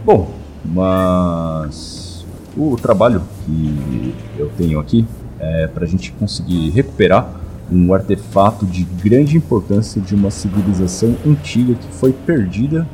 [0.05, 0.31] Bom,
[0.65, 2.27] mas
[2.57, 5.07] o trabalho que eu tenho aqui
[5.39, 7.41] é para a gente conseguir recuperar
[7.71, 12.87] um artefato de grande importância de uma civilização antiga que foi perdida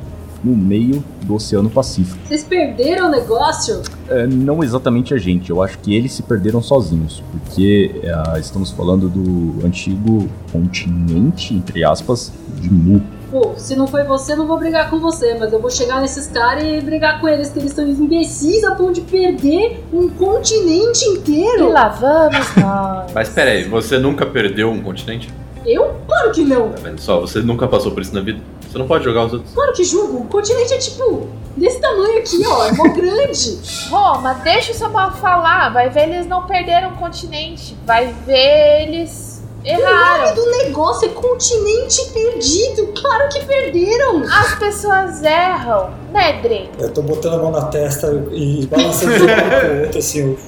[0.45, 2.19] no meio do Oceano Pacífico.
[2.27, 3.83] Vocês perderam o negócio?
[4.09, 8.71] É, não exatamente a gente, eu acho que eles se perderam sozinhos, porque é, estamos
[8.71, 13.03] falando do antigo continente, entre aspas, de Mu.
[13.31, 16.29] Pô, se não foi você, não vou brigar com você, mas eu vou chegar nesses
[16.29, 21.05] caras e brigar com eles, que eles são imbecis a ponto de perder um continente
[21.05, 21.71] E inteiro.
[21.71, 23.13] lá vamos nós.
[23.15, 25.29] Mas pera aí, você nunca perdeu um continente?
[25.67, 25.95] Eu?
[26.07, 26.71] Claro que não.
[26.71, 27.21] Tá vendo só?
[27.21, 28.41] Você nunca passou por isso na vida?
[28.71, 29.53] Você não pode jogar os outros.
[29.55, 30.19] Claro que julgo.
[30.19, 32.67] O continente é tipo desse tamanho aqui, ó.
[32.67, 33.59] É mó grande.
[33.91, 35.73] Roma, deixa o Samuel falar.
[35.73, 37.77] Vai ver eles não perderam o continente.
[37.87, 40.25] Vai ver eles O erraram.
[40.27, 42.89] nome do negócio é continente perdido.
[43.01, 44.23] Claro que perderam.
[44.25, 46.69] As pessoas erram, né, Dren?
[46.79, 50.19] Eu tô botando a mão na testa e balançando de um lado pro outro, assim,
[50.21, 50.39] eu,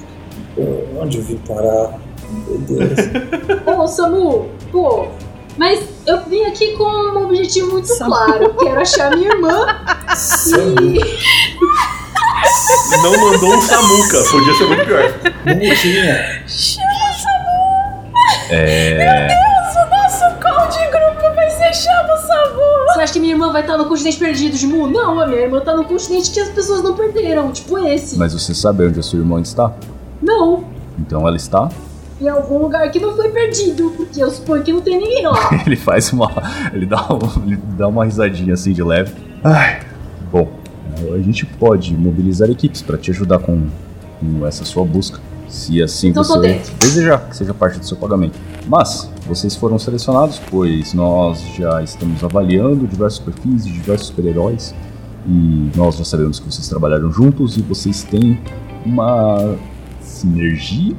[0.64, 1.98] eu- onde eu vim parar?
[2.46, 2.90] Meu Deus.
[3.66, 5.08] Ô, Samu, pô.
[5.60, 8.10] Mas eu vim aqui com um objetivo muito Samu.
[8.14, 8.54] claro.
[8.54, 9.66] Quero achar minha irmã.
[10.80, 10.98] E
[13.02, 15.12] Não mandou um Samuca, podia ser muito pior.
[15.44, 16.42] Mundinha.
[18.48, 22.62] É, O nosso call de grupo vai ser chama o Samu.
[22.94, 24.86] você acha que minha irmã vai estar no continente perdido de Mu?
[24.86, 27.52] Não, a minha irmã tá no continente que as pessoas não perderam.
[27.52, 28.16] Tipo esse.
[28.18, 29.70] mas você sabe onde a sua irmã está?
[30.22, 30.64] Não.
[30.98, 31.68] Então ela está.
[32.20, 33.92] Em algum lugar que não foi perdido.
[33.96, 35.48] Porque eu suponho que não tem ninguém lá.
[35.66, 36.30] Ele faz uma.
[36.72, 39.14] Ele dá, um- ele dá uma risadinha assim de leve.
[39.42, 39.80] Ai,
[40.30, 40.48] bom,
[41.14, 43.66] a gente pode mobilizar equipes para te ajudar com,
[44.20, 45.18] com essa sua busca.
[45.48, 48.38] Se assim Então você desejar que seja parte do seu pagamento.
[48.68, 54.74] Mas vocês foram selecionados, pois nós já estamos avaliando diversos perfis de diversos super-heróis.
[55.26, 58.38] E nós já sabemos que vocês trabalharam juntos e vocês têm
[58.86, 59.56] uma
[60.00, 60.94] sinergia.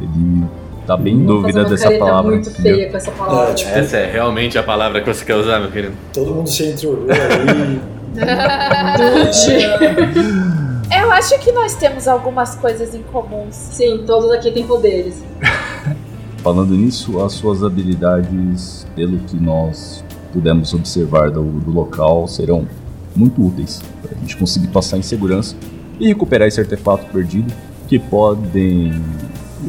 [0.00, 0.44] Ele
[0.86, 2.30] tá bem em dúvida dessa careta palavra.
[2.30, 2.76] muito entendeu?
[2.76, 3.50] feia com essa palavra.
[3.50, 5.94] É, tipo, Essa é realmente a palavra que você quer usar, meu querido.
[6.12, 7.06] todo mundo se entrolhou.
[10.98, 13.54] Eu acho que nós temos algumas coisas em comuns.
[13.54, 15.22] Sim, todos aqui têm poderes.
[16.38, 22.66] Falando nisso, as suas habilidades, pelo que nós pudemos observar do, do local, serão
[23.14, 25.56] muito úteis para a gente conseguir passar em segurança
[25.98, 27.52] e recuperar esse artefato perdido,
[27.88, 28.92] que podem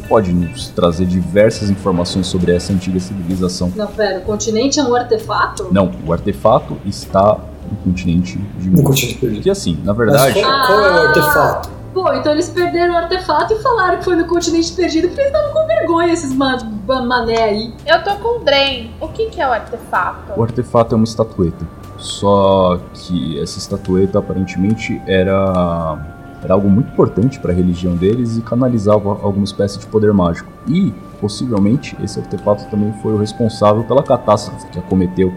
[0.00, 3.72] que pode nos trazer diversas informações sobre essa antiga civilização.
[3.74, 5.68] Não, pera, o continente é um artefato?
[5.72, 7.38] Não, o artefato está
[7.70, 8.84] no continente de No Mu.
[8.84, 9.42] continente perdido.
[9.42, 11.08] Que assim, na Mas verdade, qual, qual é o Ah.
[11.08, 11.78] artefato?
[11.92, 15.32] Pô, então eles perderam o artefato e falaram que foi no continente perdido porque eles
[15.34, 16.56] estavam com vergonha, esses ma
[16.86, 17.74] ma- mané aí.
[17.86, 18.90] Eu tô com o Dren.
[19.00, 20.32] O que, que é o artefato?
[20.38, 21.66] O artefato é uma estatueta.
[21.96, 25.98] Só que essa estatueta aparentemente era,
[26.42, 30.50] era algo muito importante para a religião deles e canalizava alguma espécie de poder mágico.
[30.66, 35.32] E, possivelmente, esse artefato também foi o responsável pela catástrofe que acometeu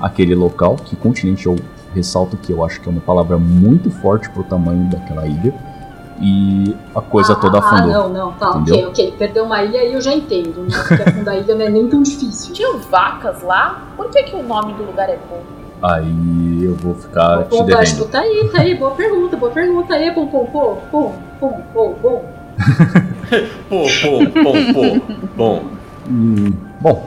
[0.00, 1.56] aquele local, que continente eu
[1.94, 5.54] ressalto que eu acho que é uma palavra muito forte pro tamanho daquela ilha.
[6.20, 7.92] E a coisa ah, toda Ah, afundou.
[7.92, 8.88] não, não, tá, Entendeu?
[8.88, 9.14] ok, ok.
[9.18, 10.68] Perder uma ilha aí eu já entendo, né?
[10.88, 12.54] Porque afundar a ilha não é nem tão difícil.
[12.54, 13.82] Tinham vacas lá?
[13.96, 15.42] Por que, que o nome do lugar é bom?
[15.82, 18.12] Aí eu vou ficar te Bom, Plástico, devendo.
[18.12, 21.94] tá aí, tá aí, boa pergunta, boa pergunta aí, pom, pom, pom, pom, pom, pom,
[22.02, 22.24] pom.
[23.68, 25.26] Pô, pô, pô, pô.
[25.36, 25.62] Bom,
[26.08, 27.06] E, bom,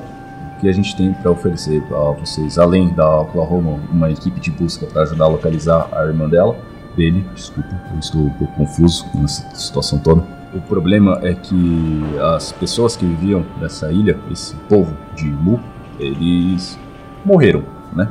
[0.56, 4.52] o que a gente tem para oferecer a vocês, além da Oklahoma, uma equipe de
[4.52, 6.56] busca para ajudar a localizar a irmã dela,
[6.96, 10.22] dele, desculpa, eu estou um pouco confuso nessa situação toda.
[10.54, 12.04] O problema é que
[12.36, 15.60] as pessoas que viviam nessa ilha, esse povo de Mu,
[16.00, 16.78] eles
[17.24, 17.64] morreram,
[17.94, 18.08] né?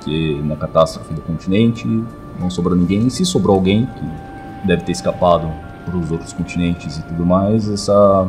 [0.00, 1.86] Porque na catástrofe do continente
[2.38, 3.06] não sobrou ninguém.
[3.06, 5.46] E se sobrou alguém que deve ter escapado
[5.84, 8.28] para os outros continentes e tudo mais, essa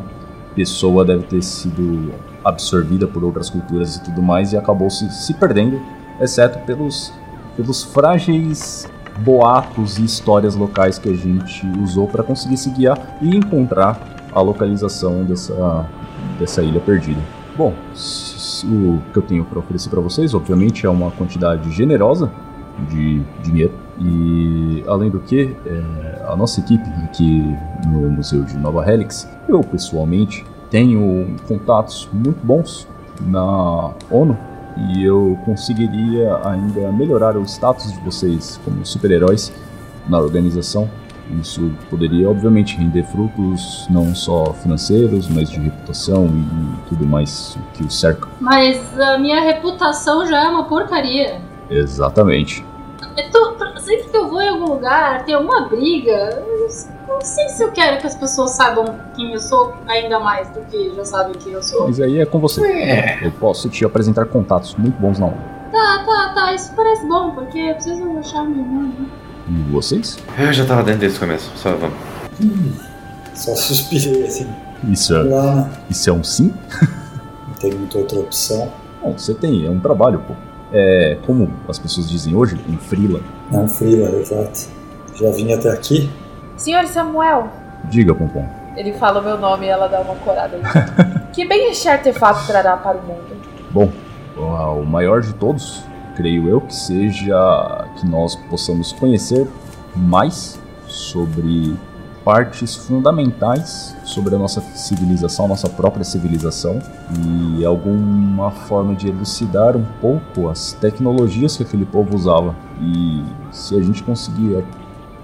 [0.53, 5.33] pessoa deve ter sido absorvida por outras culturas e tudo mais e acabou se, se
[5.33, 5.81] perdendo,
[6.19, 7.13] exceto pelos,
[7.55, 8.87] pelos frágeis
[9.19, 13.99] boatos e histórias locais que a gente usou para conseguir se guiar e encontrar
[14.33, 15.85] a localização dessa,
[16.39, 17.21] dessa ilha perdida.
[17.61, 17.75] Bom,
[18.65, 22.31] o que eu tenho para oferecer para vocês, obviamente, é uma quantidade generosa
[22.89, 23.71] de dinheiro.
[23.99, 27.55] E além do que, é, a nossa equipe aqui
[27.85, 32.87] no Museu de Nova Helix, eu pessoalmente tenho contatos muito bons
[33.27, 34.35] na ONU
[34.95, 39.53] e eu conseguiria ainda melhorar o status de vocês como super-heróis
[40.09, 40.89] na organização.
[41.39, 47.83] Isso poderia, obviamente, render frutos não só financeiros, mas de reputação e tudo mais que
[47.83, 48.27] o cerca.
[48.39, 51.41] Mas a minha reputação já é uma porcaria.
[51.69, 52.65] Exatamente.
[53.31, 56.69] Tô, sempre que eu vou em algum lugar, tem alguma briga, eu
[57.07, 58.85] não sei se eu quero que as pessoas saibam
[59.15, 61.87] quem eu sou ainda mais do que já sabem quem eu sou.
[61.87, 62.65] Mas aí é com você.
[62.65, 63.19] É.
[63.21, 65.37] Eu posso te apresentar contatos muito bons na ONU.
[65.71, 66.53] Tá, tá, tá.
[66.53, 68.91] Isso parece bom, porque eu preciso achar minha irmã.
[69.71, 70.17] Vocês?
[70.37, 71.97] Eu já tava dentro desde o começo, só vamos.
[72.41, 72.71] Hum,
[73.33, 74.47] só suspirei assim.
[74.89, 76.53] Isso é, Lá, isso é um sim?
[77.47, 78.71] não tem muita outra opção.
[79.01, 80.33] Bom, você tem, é um trabalho, pô.
[80.73, 83.19] É, como as pessoas dizem hoje, um freela.
[83.51, 84.67] É um freela, exato.
[85.15, 86.09] Já vim até aqui.
[86.55, 87.49] Senhor Samuel,
[87.85, 88.47] Diga, Pompom.
[88.77, 90.57] ele fala o meu nome e ela dá uma corada.
[91.33, 93.35] que bem este artefato trará para o mundo?
[93.71, 93.91] Bom,
[94.37, 95.83] o maior de todos,
[96.15, 99.47] creio eu, que seja que nós possamos conhecer
[99.95, 101.75] mais sobre
[102.23, 106.79] partes fundamentais sobre a nossa civilização, nossa própria civilização
[107.57, 112.55] e alguma forma de elucidar um pouco as tecnologias que aquele povo usava.
[112.79, 114.63] E se a gente conseguir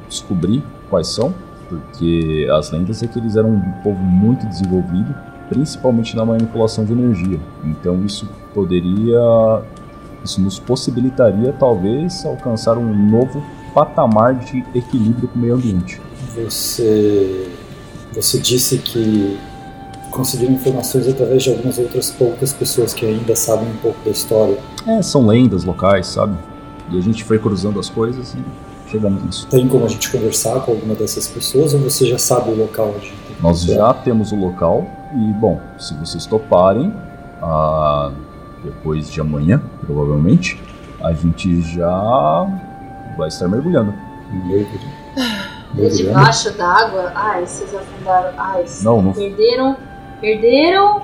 [0.07, 1.33] descobrir quais são,
[1.69, 5.13] porque as lendas é que eles eram um povo muito desenvolvido,
[5.49, 7.39] principalmente na manipulação de energia.
[7.63, 9.61] Então isso poderia,
[10.27, 13.41] isso nos possibilitaria talvez alcançar um novo
[13.73, 16.01] patamar de equilíbrio com o meio ambiente.
[16.35, 17.49] Você,
[18.13, 19.39] você disse que
[20.11, 24.57] conseguiu informações através de algumas outras poucas pessoas que ainda sabem um pouco da história.
[24.85, 26.35] É, são lendas locais, sabe?
[26.91, 29.47] E a gente foi cruzando as coisas e chegamos nisso.
[29.47, 32.93] Tem como a gente conversar com alguma dessas pessoas ou você já sabe o local
[32.95, 36.93] onde Nós já temos o local e, bom, se vocês toparem,
[37.41, 38.11] ah,
[38.63, 40.61] depois de amanhã, provavelmente,
[41.01, 42.47] a gente já
[43.17, 43.93] vai estar mergulhando.
[44.31, 44.87] Mergulhando?
[45.95, 48.33] debaixo d'água, ai, vocês afundaram.
[48.37, 49.13] Ai, vocês Não, não.
[49.13, 49.75] perderam.
[50.19, 51.03] Perderam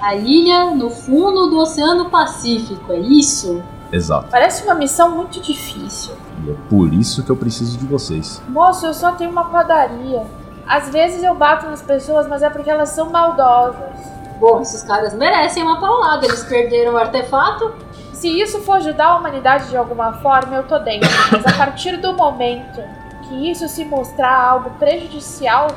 [0.00, 3.62] a ilha no fundo do Oceano Pacífico, é isso?
[3.92, 4.28] Exato.
[4.30, 6.14] Parece uma missão muito difícil.
[6.46, 8.42] E é por isso que eu preciso de vocês.
[8.48, 10.22] Moço, eu só tenho uma padaria.
[10.66, 14.13] Às vezes eu bato nas pessoas, mas é porque elas são maldosas.
[14.38, 16.26] Bom, esses caras merecem uma paulada.
[16.26, 17.72] Eles perderam o artefato.
[18.12, 21.08] Se isso for ajudar a humanidade de alguma forma, eu tô dentro.
[21.30, 22.80] Mas a partir do momento
[23.28, 25.68] que isso se mostrar algo prejudicial,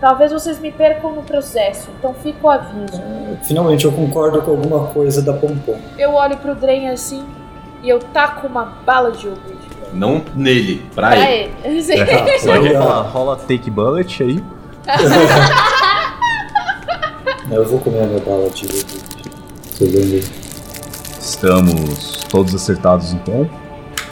[0.00, 1.88] talvez vocês me percam no processo.
[1.98, 3.02] Então fica o aviso.
[3.42, 5.78] Finalmente eu concordo com alguma coisa da Pompom.
[5.98, 7.24] Eu olho pro Dren assim
[7.82, 9.80] e eu taco uma bala de iogurte ele.
[9.98, 11.52] Não nele, pra Pra ele.
[11.64, 11.82] ele.
[11.82, 11.94] Sim.
[12.46, 12.82] Pode Legal.
[12.82, 14.44] rolar, rola take bullet aí.
[17.50, 18.66] Eu vou comer a minha bala de
[19.80, 20.24] aí.
[21.20, 23.48] Estamos todos acertados então.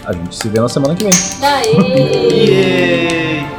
[0.05, 1.13] A gente se vê na semana que vem.
[1.41, 1.73] Daí!
[2.33, 3.58] E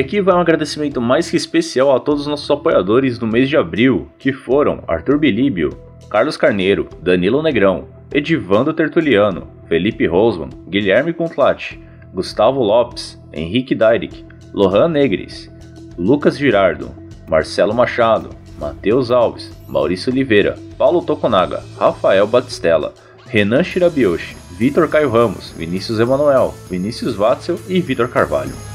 [0.00, 3.56] aqui vai um agradecimento mais que especial a todos os nossos apoiadores do mês de
[3.56, 5.70] abril, que foram Arthur Bilíbio,
[6.08, 11.80] Carlos Carneiro, Danilo Negrão, Edivando Tertuliano, Felipe Rosman, Guilherme Contlati,
[12.12, 15.50] Gustavo Lopes, Henrique Dairic, Lohan Negres,
[15.96, 16.90] Lucas Girardo,
[17.28, 22.92] Marcelo Machado, Matheus Alves, Maurício Oliveira, Paulo Toconaga, Rafael Batistella,
[23.26, 28.69] Renan Shirabioshi, Vitor Caio Ramos, Vinícius Emanuel, Vinícius Watzel e Vitor Carvalho.